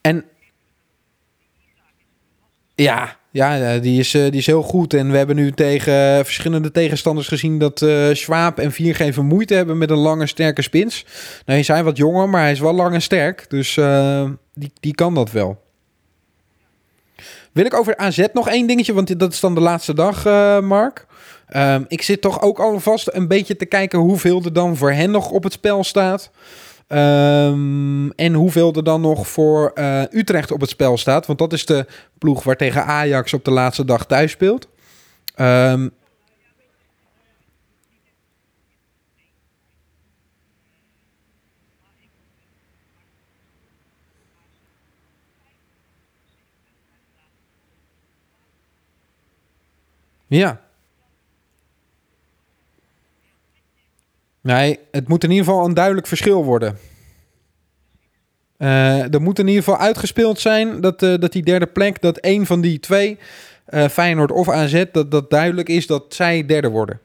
En 0.00 0.24
ja, 2.74 3.16
ja 3.30 3.78
die, 3.78 3.98
is, 3.98 4.10
die 4.10 4.32
is 4.32 4.46
heel 4.46 4.62
goed. 4.62 4.94
En 4.94 5.10
we 5.10 5.16
hebben 5.16 5.36
nu 5.36 5.52
tegen 5.52 6.24
verschillende 6.24 6.70
tegenstanders 6.70 7.28
gezien 7.28 7.58
dat 7.58 7.80
uh, 7.80 8.14
Schwab 8.14 8.58
en 8.58 8.72
Viergever 8.72 9.24
moeite 9.24 9.54
hebben 9.54 9.78
met 9.78 9.90
een 9.90 9.96
lange, 9.96 10.26
sterke 10.26 10.62
spins. 10.62 11.04
Nou, 11.46 11.62
hij 11.64 11.76
is 11.76 11.82
wat 11.82 11.96
jonger, 11.96 12.28
maar 12.28 12.42
hij 12.42 12.52
is 12.52 12.60
wel 12.60 12.74
lang 12.74 12.94
en 12.94 13.02
sterk. 13.02 13.50
Dus 13.50 13.74
die, 14.54 14.72
die 14.80 14.94
kan 14.94 15.14
dat 15.14 15.30
wel. 15.30 15.62
Wil 17.52 17.64
ik 17.64 17.74
over 17.74 17.96
AZ 17.96 18.24
nog 18.32 18.48
één 18.48 18.66
dingetje, 18.66 18.94
want 18.94 19.18
dat 19.18 19.32
is 19.32 19.40
dan 19.40 19.54
de 19.54 19.60
laatste 19.60 19.94
dag, 19.94 20.24
Mark. 20.60 21.06
Um, 21.56 21.84
ik 21.88 22.02
zit 22.02 22.20
toch 22.20 22.42
ook 22.42 22.58
alvast 22.58 23.08
een 23.12 23.28
beetje 23.28 23.56
te 23.56 23.66
kijken 23.66 23.98
hoeveel 23.98 24.42
er 24.44 24.52
dan 24.52 24.76
voor 24.76 24.92
hen 24.92 25.10
nog 25.10 25.30
op 25.30 25.42
het 25.42 25.52
spel 25.52 25.84
staat. 25.84 26.30
Um, 26.88 28.10
en 28.10 28.34
hoeveel 28.34 28.72
er 28.72 28.84
dan 28.84 29.00
nog 29.00 29.28
voor 29.28 29.70
uh, 29.74 30.02
Utrecht 30.10 30.50
op 30.50 30.60
het 30.60 30.70
spel 30.70 30.96
staat. 30.96 31.26
Want 31.26 31.38
dat 31.38 31.52
is 31.52 31.66
de 31.66 31.86
ploeg 32.18 32.42
waar 32.42 32.56
tegen 32.56 32.84
Ajax 32.84 33.32
op 33.34 33.44
de 33.44 33.50
laatste 33.50 33.84
dag 33.84 34.06
thuis 34.06 34.30
speelt. 34.30 34.68
Um, 35.40 35.90
ja. 50.26 50.60
Nee, 54.44 54.78
het 54.90 55.08
moet 55.08 55.24
in 55.24 55.30
ieder 55.30 55.44
geval 55.44 55.64
een 55.64 55.74
duidelijk 55.74 56.06
verschil 56.06 56.44
worden. 56.44 56.78
Uh, 58.58 59.14
er 59.14 59.22
moet 59.22 59.38
in 59.38 59.46
ieder 59.46 59.62
geval 59.62 59.78
uitgespeeld 59.78 60.40
zijn 60.40 60.80
dat, 60.80 61.02
uh, 61.02 61.14
dat 61.18 61.32
die 61.32 61.42
derde 61.42 61.66
plek, 61.66 62.00
dat 62.02 62.16
één 62.16 62.46
van 62.46 62.60
die 62.60 62.80
twee, 62.80 63.18
uh, 63.68 63.88
Feyenoord 63.88 64.32
of 64.32 64.48
AZ, 64.48 64.84
dat, 64.92 65.10
dat 65.10 65.30
duidelijk 65.30 65.68
is 65.68 65.86
dat 65.86 66.04
zij 66.08 66.46
derde 66.46 66.68
worden. 66.68 67.00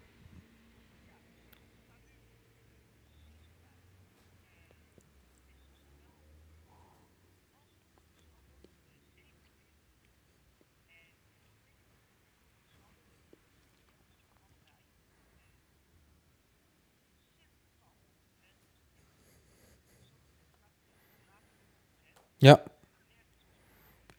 Ja. 22.39 22.61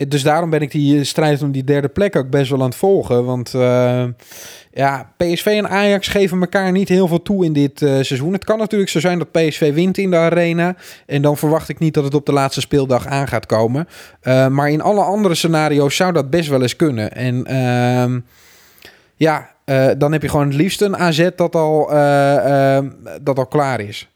Dus 0.09 0.22
daarom 0.22 0.50
ben 0.50 0.61
ik 0.61 0.70
die 0.70 0.98
eh, 0.98 1.04
strijd 1.04 1.42
om 1.42 1.52
die 1.52 1.64
derde 1.64 1.88
plek 1.88 2.16
ook 2.16 2.30
best 2.30 2.50
wel 2.50 2.59
aan 2.61 2.68
het 2.68 2.74
volgen. 2.74 3.24
Want 3.24 3.54
uh, 3.54 4.04
ja, 4.72 5.12
PSV 5.16 5.46
en 5.46 5.68
Ajax 5.68 6.09
geven 6.09 6.40
elkaar 6.40 6.72
niet 6.72 6.88
heel 6.88 7.09
veel 7.09 7.22
toe 7.22 7.44
in 7.44 7.52
dit 7.52 7.80
uh, 7.80 7.90
seizoen. 7.90 8.33
Het 8.33 8.44
kan 8.44 8.59
natuurlijk 8.59 8.90
zo 8.90 9.00
zijn 9.00 9.18
dat 9.18 9.30
PSV 9.30 9.74
wint 9.74 9.98
in 9.98 10.11
de 10.11 10.16
arena. 10.16 10.76
En 11.06 11.22
dan 11.22 11.37
verwacht 11.37 11.68
ik 11.68 11.78
niet 11.78 11.94
dat 11.94 12.04
het 12.04 12.14
op 12.14 12.26
de 12.26 12.33
laatste 12.33 12.61
speeldag 12.61 13.06
aan 13.06 13.28
gaat 13.28 13.46
komen. 13.46 13.88
Maar 14.50 14.70
in 14.70 14.80
alle 14.80 15.02
andere 15.02 15.35
scenario's 15.35 15.96
zou 15.96 16.12
dat 16.12 16.30
best 16.30 16.48
wel 16.48 16.62
eens 16.62 16.76
kunnen. 16.76 17.12
En 17.12 17.46
ehm, 17.46 18.20
ja, 19.16 19.50
dan 19.98 20.12
heb 20.12 20.22
je 20.22 20.28
gewoon 20.28 20.46
het 20.46 20.54
liefst 20.54 20.80
een 20.80 20.96
AZ 20.96 21.28
dat 21.37 21.54
al, 21.54 21.87
dat 23.22 23.38
al 23.38 23.46
klaar 23.46 23.80
is. 23.80 24.09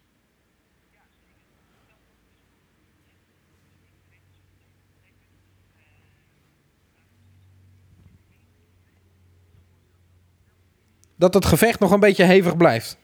Dat 11.17 11.35
het 11.35 11.45
gevecht 11.45 11.81
nog 11.81 11.91
een 11.91 12.01
beetje 12.01 12.25
hevig 12.25 12.57
blijft. 12.57 12.99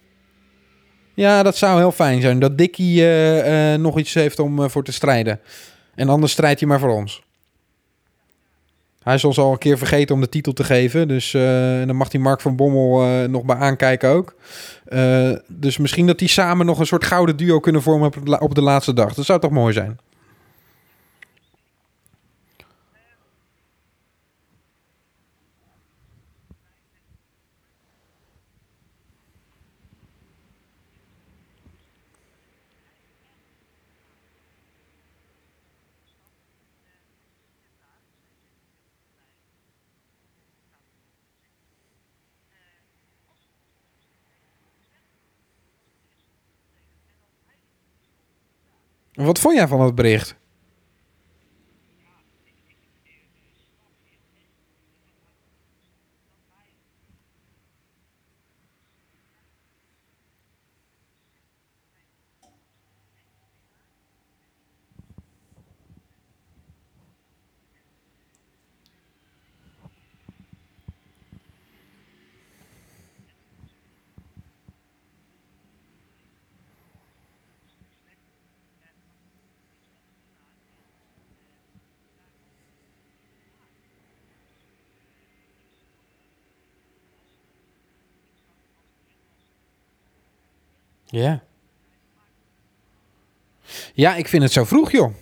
Ja, 1.14 1.42
dat 1.42 1.56
zou 1.56 1.78
heel 1.78 1.92
fijn 1.92 2.20
zijn. 2.20 2.38
Dat 2.38 2.58
Dickie 2.58 3.00
uh, 3.00 3.72
uh, 3.72 3.78
nog 3.78 3.98
iets 3.98 4.14
heeft 4.14 4.38
om 4.38 4.58
uh, 4.58 4.68
voor 4.68 4.84
te 4.84 4.92
strijden. 4.92 5.40
En 5.94 6.08
anders 6.08 6.32
strijdt 6.32 6.60
hij 6.60 6.68
maar 6.68 6.78
voor 6.78 6.94
ons. 6.94 7.22
Hij 9.02 9.14
is 9.14 9.24
ons 9.24 9.38
al 9.38 9.52
een 9.52 9.58
keer 9.58 9.78
vergeten 9.78 10.14
om 10.14 10.20
de 10.20 10.28
titel 10.28 10.52
te 10.52 10.64
geven. 10.64 11.08
Dus 11.08 11.30
dan 11.86 11.96
mag 11.96 12.08
die 12.08 12.20
Mark 12.20 12.40
van 12.40 12.56
Bommel 12.56 13.28
nog 13.28 13.44
bij 13.44 13.56
aankijken 13.56 14.08
ook. 14.08 14.34
dus 15.46 15.78
misschien 15.78 16.06
dat 16.06 16.18
die 16.18 16.28
samen 16.28 16.66
nog 16.66 16.78
een 16.78 16.86
soort 16.86 17.04
gouden 17.04 17.36
duo 17.36 17.60
kunnen 17.60 17.82
vormen 17.82 18.40
op 18.40 18.54
de 18.54 18.62
laatste 18.62 18.92
dag. 18.92 19.14
Dat 19.14 19.24
zou 19.24 19.40
toch 19.40 19.50
mooi 19.50 19.72
zijn. 19.72 19.98
Wat 49.24 49.38
vond 49.38 49.54
jij 49.54 49.68
van 49.68 49.80
het 49.80 49.94
bericht? 49.94 50.36
Ja. 91.10 91.42
Ja, 93.94 94.16
ik 94.16 94.28
vind 94.28 94.42
het 94.42 94.52
zo 94.52 94.64
vroeg, 94.64 94.90
joh. 94.90 95.12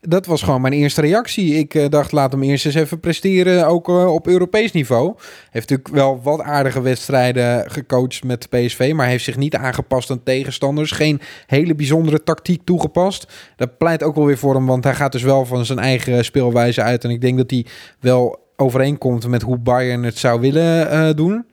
Dat 0.00 0.26
was 0.26 0.42
gewoon 0.42 0.60
mijn 0.60 0.72
eerste 0.72 1.00
reactie. 1.00 1.54
Ik 1.54 1.74
uh, 1.74 1.88
dacht, 1.88 2.12
laat 2.12 2.32
hem 2.32 2.42
eerst 2.42 2.66
eens 2.66 2.74
even 2.74 3.00
presteren, 3.00 3.66
ook 3.66 3.88
uh, 3.88 4.12
op 4.12 4.26
Europees 4.26 4.72
niveau. 4.72 5.14
Heeft 5.50 5.70
natuurlijk 5.70 5.88
wel 5.88 6.22
wat 6.22 6.40
aardige 6.40 6.80
wedstrijden 6.80 7.70
gecoacht 7.70 8.24
met 8.24 8.48
PSV, 8.48 8.92
maar 8.94 9.06
heeft 9.06 9.24
zich 9.24 9.36
niet 9.36 9.54
aangepast 9.54 10.10
aan 10.10 10.22
tegenstanders. 10.22 10.90
Geen 10.90 11.20
hele 11.46 11.74
bijzondere 11.74 12.22
tactiek 12.22 12.64
toegepast. 12.64 13.32
Dat 13.56 13.78
pleit 13.78 14.02
ook 14.02 14.14
wel 14.14 14.26
weer 14.26 14.38
voor 14.38 14.54
hem, 14.54 14.66
want 14.66 14.84
hij 14.84 14.94
gaat 14.94 15.12
dus 15.12 15.22
wel 15.22 15.46
van 15.46 15.64
zijn 15.64 15.78
eigen 15.78 16.24
speelwijze 16.24 16.82
uit. 16.82 17.04
En 17.04 17.10
ik 17.10 17.20
denk 17.20 17.36
dat 17.36 17.50
hij 17.50 17.66
wel 18.00 18.48
overeenkomt 18.56 19.26
met 19.26 19.42
hoe 19.42 19.58
Bayern 19.58 20.02
het 20.02 20.18
zou 20.18 20.40
willen 20.40 20.92
uh, 20.92 21.14
doen. 21.14 21.46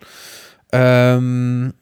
Um, 0.70 1.74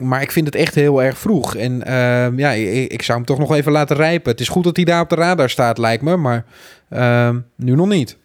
maar 0.00 0.22
ik 0.22 0.30
vind 0.30 0.46
het 0.46 0.54
echt 0.54 0.74
heel 0.74 1.02
erg 1.02 1.18
vroeg. 1.18 1.54
En 1.54 1.72
uh, 1.88 2.38
ja, 2.38 2.50
ik, 2.50 3.02
zou 3.02 3.18
hem 3.18 3.26
toch 3.26 3.38
nog 3.38 3.54
even 3.54 3.72
laten 3.72 3.96
rijpen. 3.96 4.30
Het 4.30 4.40
is 4.40 4.48
goed 4.48 4.64
dat 4.64 4.76
hij 4.76 4.84
daar 4.84 5.00
op 5.00 5.08
de 5.08 5.14
radar 5.14 5.50
staat, 5.50 5.78
lijkt 5.78 6.02
me. 6.02 6.16
Maar 6.16 6.44
uh, 6.90 7.36
nu 7.54 7.74
nog 7.74 7.88
niet. 7.88 8.16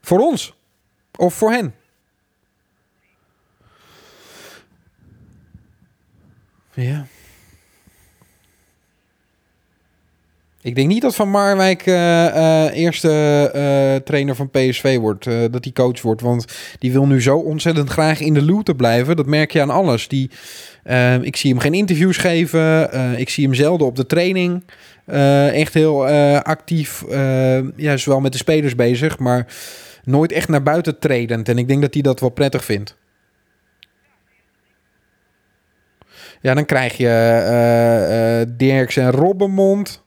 Voor 0.00 0.18
ons? 0.18 0.54
Of 1.16 1.34
voor 1.34 1.50
hen? 1.50 1.74
Ja. 6.74 7.06
Ik 10.62 10.74
denk 10.74 10.88
niet 10.88 11.02
dat 11.02 11.14
Van 11.14 11.30
Marwijk 11.30 11.86
uh, 11.86 12.76
eerste 12.76 13.08
uh, 13.54 14.04
trainer 14.04 14.34
van 14.34 14.50
PSV 14.50 14.98
wordt. 14.98 15.24
dat 15.24 15.64
hij 15.64 15.72
coach 15.72 16.02
wordt. 16.02 16.20
Want 16.20 16.44
die 16.78 16.92
wil 16.92 17.06
nu 17.06 17.22
zo 17.22 17.38
ontzettend 17.38 17.90
graag 17.90 18.20
in 18.20 18.34
de 18.34 18.42
looten 18.42 18.76
blijven. 18.76 19.16
Dat 19.16 19.26
merk 19.26 19.52
je 19.52 19.60
aan 19.60 19.70
alles. 19.70 20.08
Die, 20.08 20.30
ik 21.20 21.36
zie 21.36 21.50
hem 21.50 21.58
geen 21.58 21.74
interviews 21.74 22.16
geven. 22.16 22.90
ik 23.18 23.28
zie 23.28 23.44
hem 23.44 23.54
zelden 23.54 23.86
op 23.86 23.96
de 23.96 24.06
training. 24.06 24.64
echt 25.52 25.74
heel 25.74 26.06
actief. 26.38 27.04
ja, 27.76 27.96
zowel 27.96 28.20
met 28.20 28.32
de 28.32 28.38
spelers 28.38 28.74
bezig. 28.74 29.18
Maar 29.18 29.46
nooit 30.04 30.32
echt 30.32 30.48
naar 30.48 30.62
buiten 30.62 30.98
tredend. 30.98 31.48
En 31.48 31.58
ik 31.58 31.68
denk 31.68 31.82
dat 31.82 31.94
hij 31.94 32.02
dat 32.02 32.20
wel 32.20 32.30
prettig 32.30 32.64
vindt. 32.64 32.96
Ja, 36.40 36.54
dan 36.54 36.64
krijg 36.64 36.96
je 36.96 38.54
Dirks 38.56 38.96
en 38.96 39.10
Robbenmond. 39.10 40.01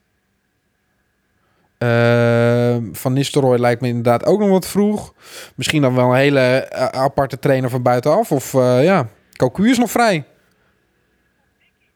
Uh, 1.80 2.78
van 2.92 3.14
Nistelrooy 3.14 3.58
lijkt 3.58 3.82
me 3.82 3.88
inderdaad 3.88 4.26
ook 4.26 4.40
nog 4.40 4.50
wat 4.50 4.68
vroeg. 4.68 5.14
Misschien 5.56 5.82
dan 5.82 5.96
wel 5.96 6.10
een 6.10 6.18
hele 6.18 6.70
uh, 6.72 6.86
aparte 6.86 7.40
trainer 7.40 7.70
van 7.70 7.82
buitenaf. 7.82 8.32
Of 8.32 8.54
uh, 8.54 8.84
ja, 8.84 9.08
Cocu 9.36 9.70
is 9.70 9.78
nog 9.78 9.92
vrij. 9.92 10.26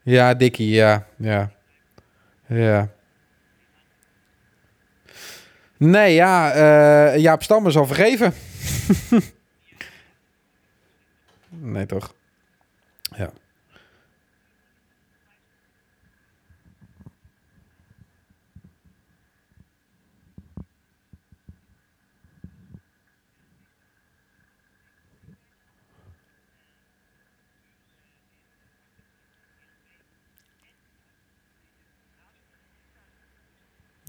Ja, 0.03 0.33
Dikkie, 0.33 0.69
ja. 0.69 1.05
Ja. 1.17 1.51
Ja. 2.47 2.89
Nee, 5.77 6.13
ja, 6.13 6.55
uh, 6.55 7.17
Jaap 7.17 7.43
Stam 7.43 7.67
is 7.67 7.77
al 7.77 7.85
vergeven. 7.85 8.33
nee, 11.49 11.85
toch? 11.85 12.13
Ja. 13.15 13.29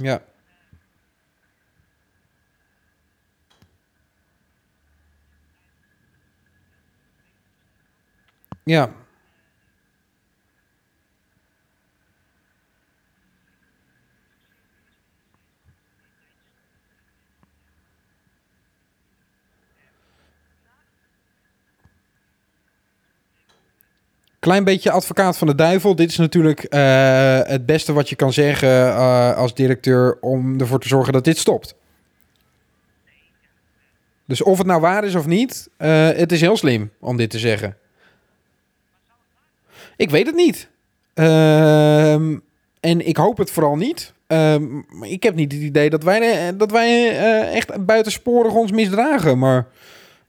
Yeah. 0.00 0.20
Yeah. 8.66 8.90
Klein 24.40 24.64
beetje 24.64 24.90
advocaat 24.90 25.38
van 25.38 25.46
de 25.46 25.54
duivel. 25.54 25.94
Dit 25.94 26.10
is 26.10 26.16
natuurlijk 26.16 26.62
eh, 26.62 27.40
het 27.42 27.66
beste 27.66 27.92
wat 27.92 28.08
je 28.08 28.16
kan 28.16 28.32
zeggen 28.32 28.68
uh, 28.68 29.36
als 29.36 29.54
directeur 29.54 30.18
om 30.20 30.60
ervoor 30.60 30.80
te 30.80 30.88
zorgen 30.88 31.12
dat 31.12 31.24
dit 31.24 31.38
stopt. 31.38 31.74
Dus 34.26 34.42
of 34.42 34.58
het 34.58 34.66
nou 34.66 34.80
waar 34.80 35.04
is 35.04 35.14
of 35.14 35.26
niet, 35.26 35.68
uh, 35.78 36.08
het 36.08 36.32
is 36.32 36.40
heel 36.40 36.56
slim 36.56 36.90
om 37.00 37.16
dit 37.16 37.30
te 37.30 37.38
zeggen. 37.38 37.76
Ik 39.96 40.10
weet 40.10 40.26
het 40.26 40.34
niet. 40.34 40.68
Uh, 41.14 42.12
en 42.80 43.06
ik 43.06 43.16
hoop 43.16 43.38
het 43.38 43.50
vooral 43.50 43.76
niet. 43.76 44.12
Uh, 44.28 44.54
ik 45.00 45.22
heb 45.22 45.34
niet 45.34 45.52
het 45.52 45.60
idee 45.60 45.90
dat 45.90 46.02
wij, 46.02 46.56
dat 46.56 46.70
wij 46.70 47.18
echt 47.52 47.84
buitensporig 47.84 48.52
ons 48.52 48.70
misdragen. 48.70 49.38
Maar 49.38 49.66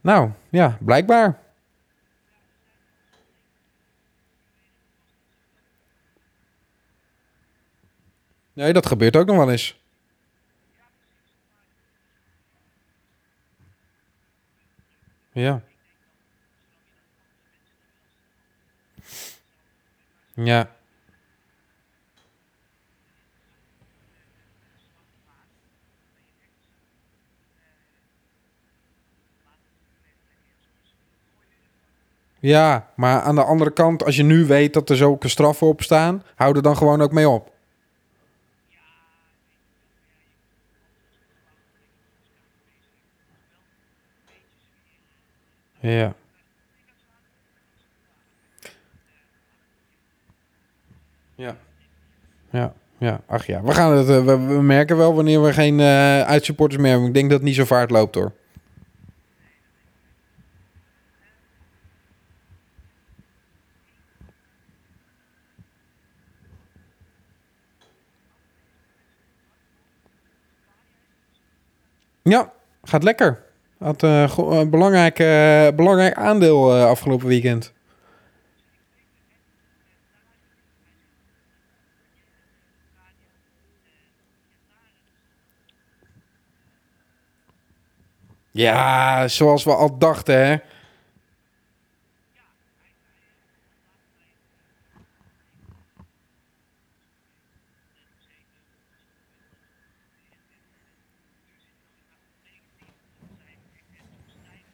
nou, 0.02 0.30
ja, 0.50 0.78
blijkbaar. 0.80 1.40
Nee, 8.54 8.74
dat 8.74 8.86
gebeurt 8.86 9.16
ook 9.16 9.28
nog 9.28 9.38
wel 9.38 9.52
eens. 9.52 9.80
Ja. 15.34 15.62
Ja. 20.34 20.70
Ja, 32.40 32.92
maar 32.96 33.22
aan 33.22 33.36
de 33.36 33.44
andere 33.44 33.72
kant, 33.72 34.04
als 34.04 34.16
je 34.16 34.24
nu 34.24 34.46
weet 34.46 34.74
dat 34.74 34.90
er 34.90 34.96
zulke 34.98 35.28
straffen 35.28 35.68
op 35.68 35.82
staan, 35.82 36.24
hou 36.36 36.56
er 36.56 36.62
dan 36.62 36.78
gewoon 36.78 37.02
ook 37.02 37.12
mee 37.12 37.30
op. 37.30 37.52
Ja. 45.82 46.14
Ja. 51.36 51.58
Ja. 52.52 52.74
Ja, 52.98 53.22
ach 53.28 53.46
ja. 53.46 53.62
We 53.64 53.72
gaan 53.72 53.98
het. 53.98 54.10
Uh, 54.10 54.26
we, 54.26 54.38
we, 54.38 54.62
merken 54.62 54.98
wel 54.98 55.16
wanneer 55.16 55.44
we 55.44 55.54
geen 55.54 55.80
uh, 55.80 56.22
uitsupporters 56.22 56.82
meer 56.82 56.92
hebben. 56.92 57.08
Ik 57.08 57.14
denk 57.14 57.30
dat 57.30 57.38
het 57.38 57.48
niet 57.48 57.56
zo 57.56 57.66
vaart 57.66 57.92
loopt 57.92 58.16
hoor. 58.16 58.32
Ja, 72.24 72.52
gaat 72.84 73.04
lekker. 73.04 73.51
Had 73.82 74.04
uh, 74.04 74.38
een 74.38 74.70
belangrijk, 74.70 75.20
uh, 75.20 75.76
belangrijk 75.76 76.14
aandeel 76.14 76.78
uh, 76.78 76.86
afgelopen 76.86 77.28
weekend. 77.28 77.74
Ja, 88.52 89.28
zoals 89.28 89.64
we 89.64 89.76
al 89.76 89.98
dachten, 89.98 90.46
hè. 90.46 90.58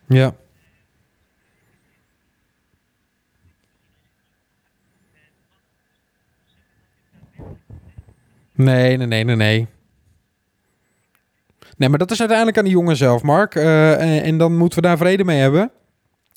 Ja. 0.08 0.36
Nee, 8.54 8.98
nee, 8.98 9.08
nee, 9.08 9.24
nee, 9.24 9.36
nee. 9.36 9.68
Nee, 11.78 11.90
maar 11.90 12.00
dat 12.00 12.12
is 12.12 12.20
uiteindelijk 12.20 12.58
aan 12.58 12.64
de 12.64 12.70
jongen 12.70 12.96
zelf, 12.96 13.22
Mark. 13.22 13.56
Uh, 13.56 14.26
en, 14.26 14.38
dan 14.38 14.58
moeten 14.58 14.82
we 14.82 14.88
daar 14.88 14.98
vrede 14.98 15.24
mee 15.24 15.40
hebben. 15.40 15.72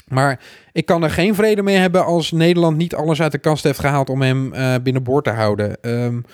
Maar 0.09 0.41
ik 0.73 0.87
kan 0.87 1.03
er 1.03 1.11
geen 1.11 1.35
vrede 1.35 1.63
mee 1.63 1.77
hebben 1.77 2.05
als 2.05 2.31
Nederland 2.31 2.77
niet 2.77 2.95
alles 2.95 3.23
uit 3.23 3.33
de 3.33 3.39
kast 3.39 3.65
heeft 3.65 3.79
gehaald 3.79 4.09
om 4.09 4.23
hem 4.23 4.55
uh, 4.55 4.75
binnenboord 4.83 5.25
te 5.25 5.31
houden. 5.31 5.77
Um, 5.83 6.25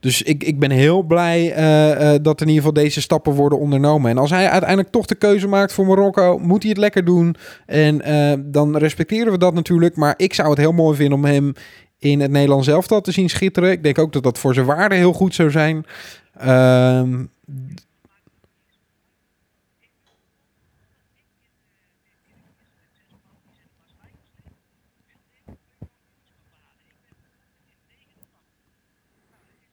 dus 0.00 0.22
ik, 0.22 0.44
ik 0.44 0.58
ben 0.58 0.70
heel 0.70 1.02
blij 1.02 1.58
uh, 1.58 2.12
uh, 2.12 2.18
dat 2.22 2.40
in 2.40 2.46
ieder 2.48 2.62
geval 2.62 2.82
deze 2.82 3.00
stappen 3.00 3.32
worden 3.32 3.58
ondernomen. 3.58 4.10
En 4.10 4.18
als 4.18 4.30
hij 4.30 4.48
uiteindelijk 4.48 4.90
toch 4.90 5.06
de 5.06 5.14
keuze 5.14 5.48
maakt 5.48 5.72
voor 5.72 5.86
Marokko, 5.86 6.38
moet 6.38 6.62
hij 6.62 6.70
het 6.70 6.80
lekker 6.80 7.04
doen. 7.04 7.36
En 7.66 8.08
uh, 8.08 8.32
dan 8.52 8.76
respecteren 8.76 9.32
we 9.32 9.38
dat 9.38 9.54
natuurlijk. 9.54 9.96
Maar 9.96 10.14
ik 10.16 10.34
zou 10.34 10.48
het 10.48 10.58
heel 10.58 10.72
mooi 10.72 10.96
vinden 10.96 11.18
om 11.18 11.24
hem 11.24 11.52
in 11.98 12.20
het 12.20 12.30
Nederlands 12.30 12.68
elftal 12.68 13.00
te 13.00 13.12
zien 13.12 13.28
schitteren. 13.28 13.70
Ik 13.70 13.82
denk 13.82 13.98
ook 13.98 14.12
dat 14.12 14.22
dat 14.22 14.38
voor 14.38 14.54
zijn 14.54 14.66
waarde 14.66 14.94
heel 14.94 15.12
goed 15.12 15.34
zou 15.34 15.50
zijn. 15.50 15.84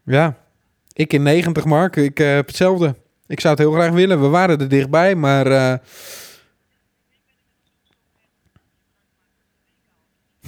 Ja, 0.07 0.37
ik 0.93 1.13
in 1.13 1.23
90, 1.23 1.65
Mark. 1.65 1.95
Ik 1.95 2.19
uh, 2.19 2.27
heb 2.27 2.47
hetzelfde. 2.47 2.95
Ik 3.27 3.39
zou 3.39 3.53
het 3.53 3.63
heel 3.63 3.73
graag 3.73 3.91
willen. 3.91 4.21
We 4.21 4.27
waren 4.27 4.59
er 4.59 4.69
dichtbij, 4.69 5.15
maar... 5.15 5.47
Uh... 5.47 5.73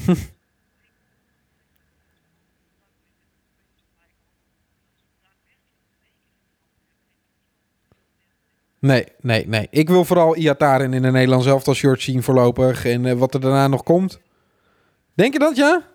Nee, 8.82 9.06
nee, 9.22 9.48
nee. 9.48 9.68
Ik 9.70 9.90
wil 9.90 10.06
vooral 10.06 10.36
Iataren 10.36 10.94
in 10.94 11.04
een 11.04 11.14
Nederlands 11.14 11.46
elftal 11.46 11.74
shirt 11.74 12.02
zien 12.02 12.24
voorlopig. 12.24 12.86
En 12.86 13.06
uh, 13.06 13.14
wat 13.14 13.34
er 13.34 13.40
daarna 13.40 13.68
nog 13.68 13.84
komt. 13.84 14.20
Denk 15.14 15.34
je 15.34 15.40
dat, 15.40 15.56
ja? 15.56 15.88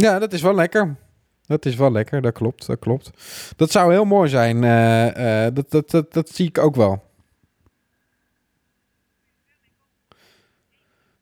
Ja, 0.00 0.18
dat 0.18 0.32
is 0.32 0.42
wel 0.42 0.54
lekker. 0.54 0.96
Dat 1.46 1.64
is 1.64 1.76
wel 1.76 1.92
lekker, 1.92 2.22
dat 2.22 2.32
klopt, 2.32 2.66
dat 2.66 2.78
klopt. 2.78 3.10
Dat 3.56 3.70
zou 3.70 3.92
heel 3.92 4.04
mooi 4.04 4.28
zijn. 4.28 4.62
Uh, 4.62 5.44
uh, 5.46 5.54
dat, 5.54 5.90
dat, 5.90 6.12
dat, 6.12 6.28
zie 6.28 6.46
ik 6.46 6.58
ook 6.58 6.76
wel. 6.76 7.02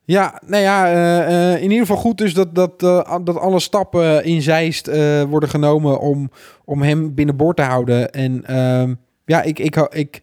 Ja, 0.05 0.43
nou 0.47 0.62
ja, 0.62 0.93
uh, 0.93 1.57
in 1.57 1.62
ieder 1.62 1.87
geval 1.87 1.97
goed 2.03 2.18
dus 2.18 2.35
dat, 2.35 2.55
dat, 2.55 2.81
dat 3.24 3.37
alle 3.37 3.61
stappen 3.61 4.24
in 4.24 4.43
Zeist 4.43 4.87
worden 5.29 5.49
genomen 5.49 6.01
om, 6.01 6.31
om 6.64 6.83
hem 6.83 7.14
binnenboord 7.14 7.57
te 7.57 7.62
houden. 7.62 8.12
En 8.12 8.45
ehm, 8.45 8.95
ja, 9.24 9.43
ik, 9.43 9.59
ik, 9.59 9.77
ik 9.77 10.22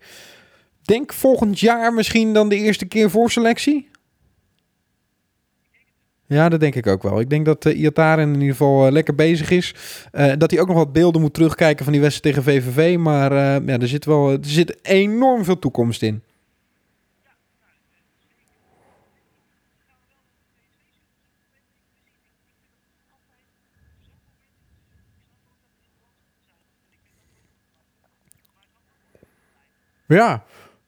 denk 0.82 1.14
volgend 1.14 1.60
jaar 1.60 1.93
misschien 1.93 2.34
dan 2.34 2.49
de 2.49 2.58
eerste 2.58 2.86
keer 2.86 3.10
voor 3.10 3.32
selectie. 3.32 3.91
Ja, 6.26 6.49
dat 6.49 6.59
denk 6.59 6.76
ik 6.76 6.88
ook 6.88 7.03
wel. 7.03 7.19
Ik 7.19 7.30
denk 7.30 7.45
dat 7.45 7.65
uh, 7.65 7.80
Iataren 7.80 8.28
in 8.28 8.34
ieder 8.34 8.49
geval 8.49 8.86
uh, 8.86 8.91
lekker 8.91 9.15
bezig 9.15 9.49
is. 9.49 9.76
Uh, 10.11 10.34
dat 10.38 10.51
hij 10.51 10.59
ook 10.59 10.67
nog 10.67 10.78
wat 10.78 10.93
beelden 10.93 11.21
moet 11.21 11.34
terugkijken 11.34 11.84
van 11.84 11.93
die 11.93 12.01
wedstrijd 12.01 12.36
tegen 12.36 12.51
VVV. 12.51 12.97
Maar 12.97 13.34
ja, 13.65 13.80
er 13.80 13.88
zit 13.88 14.05
wel 14.05 14.32
er 14.32 14.38
zit 14.41 14.78
enorm 14.82 15.43
veel 15.43 15.59
toekomst 15.59 16.01
in. 16.01 16.21
Ja, 30.07 30.43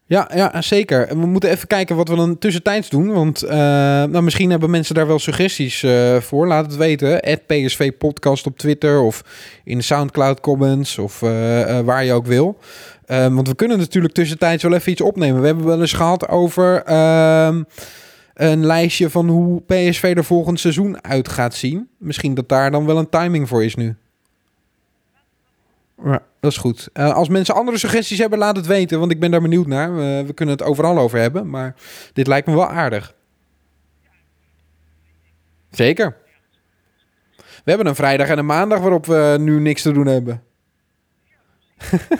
Ja, 0.08 0.30
ja, 0.34 0.62
zeker. 0.62 1.08
We 1.08 1.26
moeten 1.26 1.50
even 1.50 1.68
kijken 1.68 1.96
wat 1.96 2.08
we 2.08 2.16
dan 2.16 2.38
tussentijds 2.38 2.90
doen. 2.90 3.14
Want 3.14 3.44
uh, 3.44 3.50
nou, 3.50 4.22
misschien 4.22 4.50
hebben 4.50 4.70
mensen 4.70 4.96
daar 4.96 5.08
wel 5.08 5.20
suggesties 5.20 5.84
uh, 5.84 6.18
voor. 6.18 6.48
Laat 6.48 6.66
het 6.66 6.76
weten. 6.76 7.40
PSV 7.48 7.92
Podcast 7.98 8.46
op 8.46 8.58
Twitter 8.58 9.00
of 9.00 9.24
in 9.64 9.78
de 9.78 9.84
Soundcloud 9.84 10.40
comments 10.40 10.98
of 10.98 11.22
uh, 11.22 11.30
waar 11.80 12.04
je 12.04 12.14
ook 12.14 12.26
wil. 12.26 12.58
want 13.08 13.48
we 13.48 13.56
kunnen 13.56 13.78
natuurlijk 13.78 14.14
tussentijds 14.14 14.64
wel 14.64 14.74
even 14.74 14.92
iets 14.92 15.02
opnemen. 15.02 15.42
We 15.42 15.48
hebben 15.48 15.66
wel 15.66 15.82
eens 15.82 15.94
gehad 15.94 16.28
over 16.28 16.84
ehm, 16.84 17.64
een 18.34 18.66
lijstje 18.66 19.10
van 19.10 19.28
hoe 19.28 19.62
PSV 19.62 20.14
er 20.18 20.24
volgend 20.26 20.60
seizoen 20.60 21.04
uit 21.04 21.30
gaat 21.30 21.54
zien. 21.54 21.90
Misschien 21.98 22.34
dat 22.34 22.50
daar 22.50 22.72
dan 22.72 22.86
wel 22.86 22.98
een 22.98 23.10
timing 23.10 23.48
voor 23.48 23.64
is 23.64 23.76
nu. 23.76 23.96
Ja, 26.04 26.22
dat 26.46 26.54
is 26.54 26.60
goed. 26.60 26.90
Uh, 26.94 27.14
als 27.14 27.30
mensen 27.30 27.56
andere 27.56 27.78
suggesties 27.78 28.18
hebben, 28.18 28.40
laat 28.40 28.56
het 28.56 28.66
weten, 28.66 29.00
want 29.00 29.12
ik 29.12 29.20
ben 29.20 29.32
daar 29.32 29.42
benieuwd 29.42 29.68
naar. 29.68 29.96
We, 29.96 30.24
we 30.28 30.34
kunnen 30.34 30.56
het 30.56 30.64
overal 30.64 30.98
over 30.98 31.20
hebben, 31.20 31.50
maar 31.50 31.76
dit 32.14 32.28
lijkt 32.28 32.48
me 32.48 32.54
wel 32.54 32.70
aardig. 32.70 33.16
Zeker. 35.72 36.18
We 37.38 37.72
hebben 37.72 37.88
een 37.88 37.96
vrijdag 37.96 38.28
en 38.28 38.38
een 38.38 38.46
maandag 38.46 38.80
waarop 38.80 39.06
we 39.06 39.36
nu 39.40 39.60
niks 39.60 39.82
te 39.82 39.92
doen 39.92 40.06
hebben. 40.08 40.44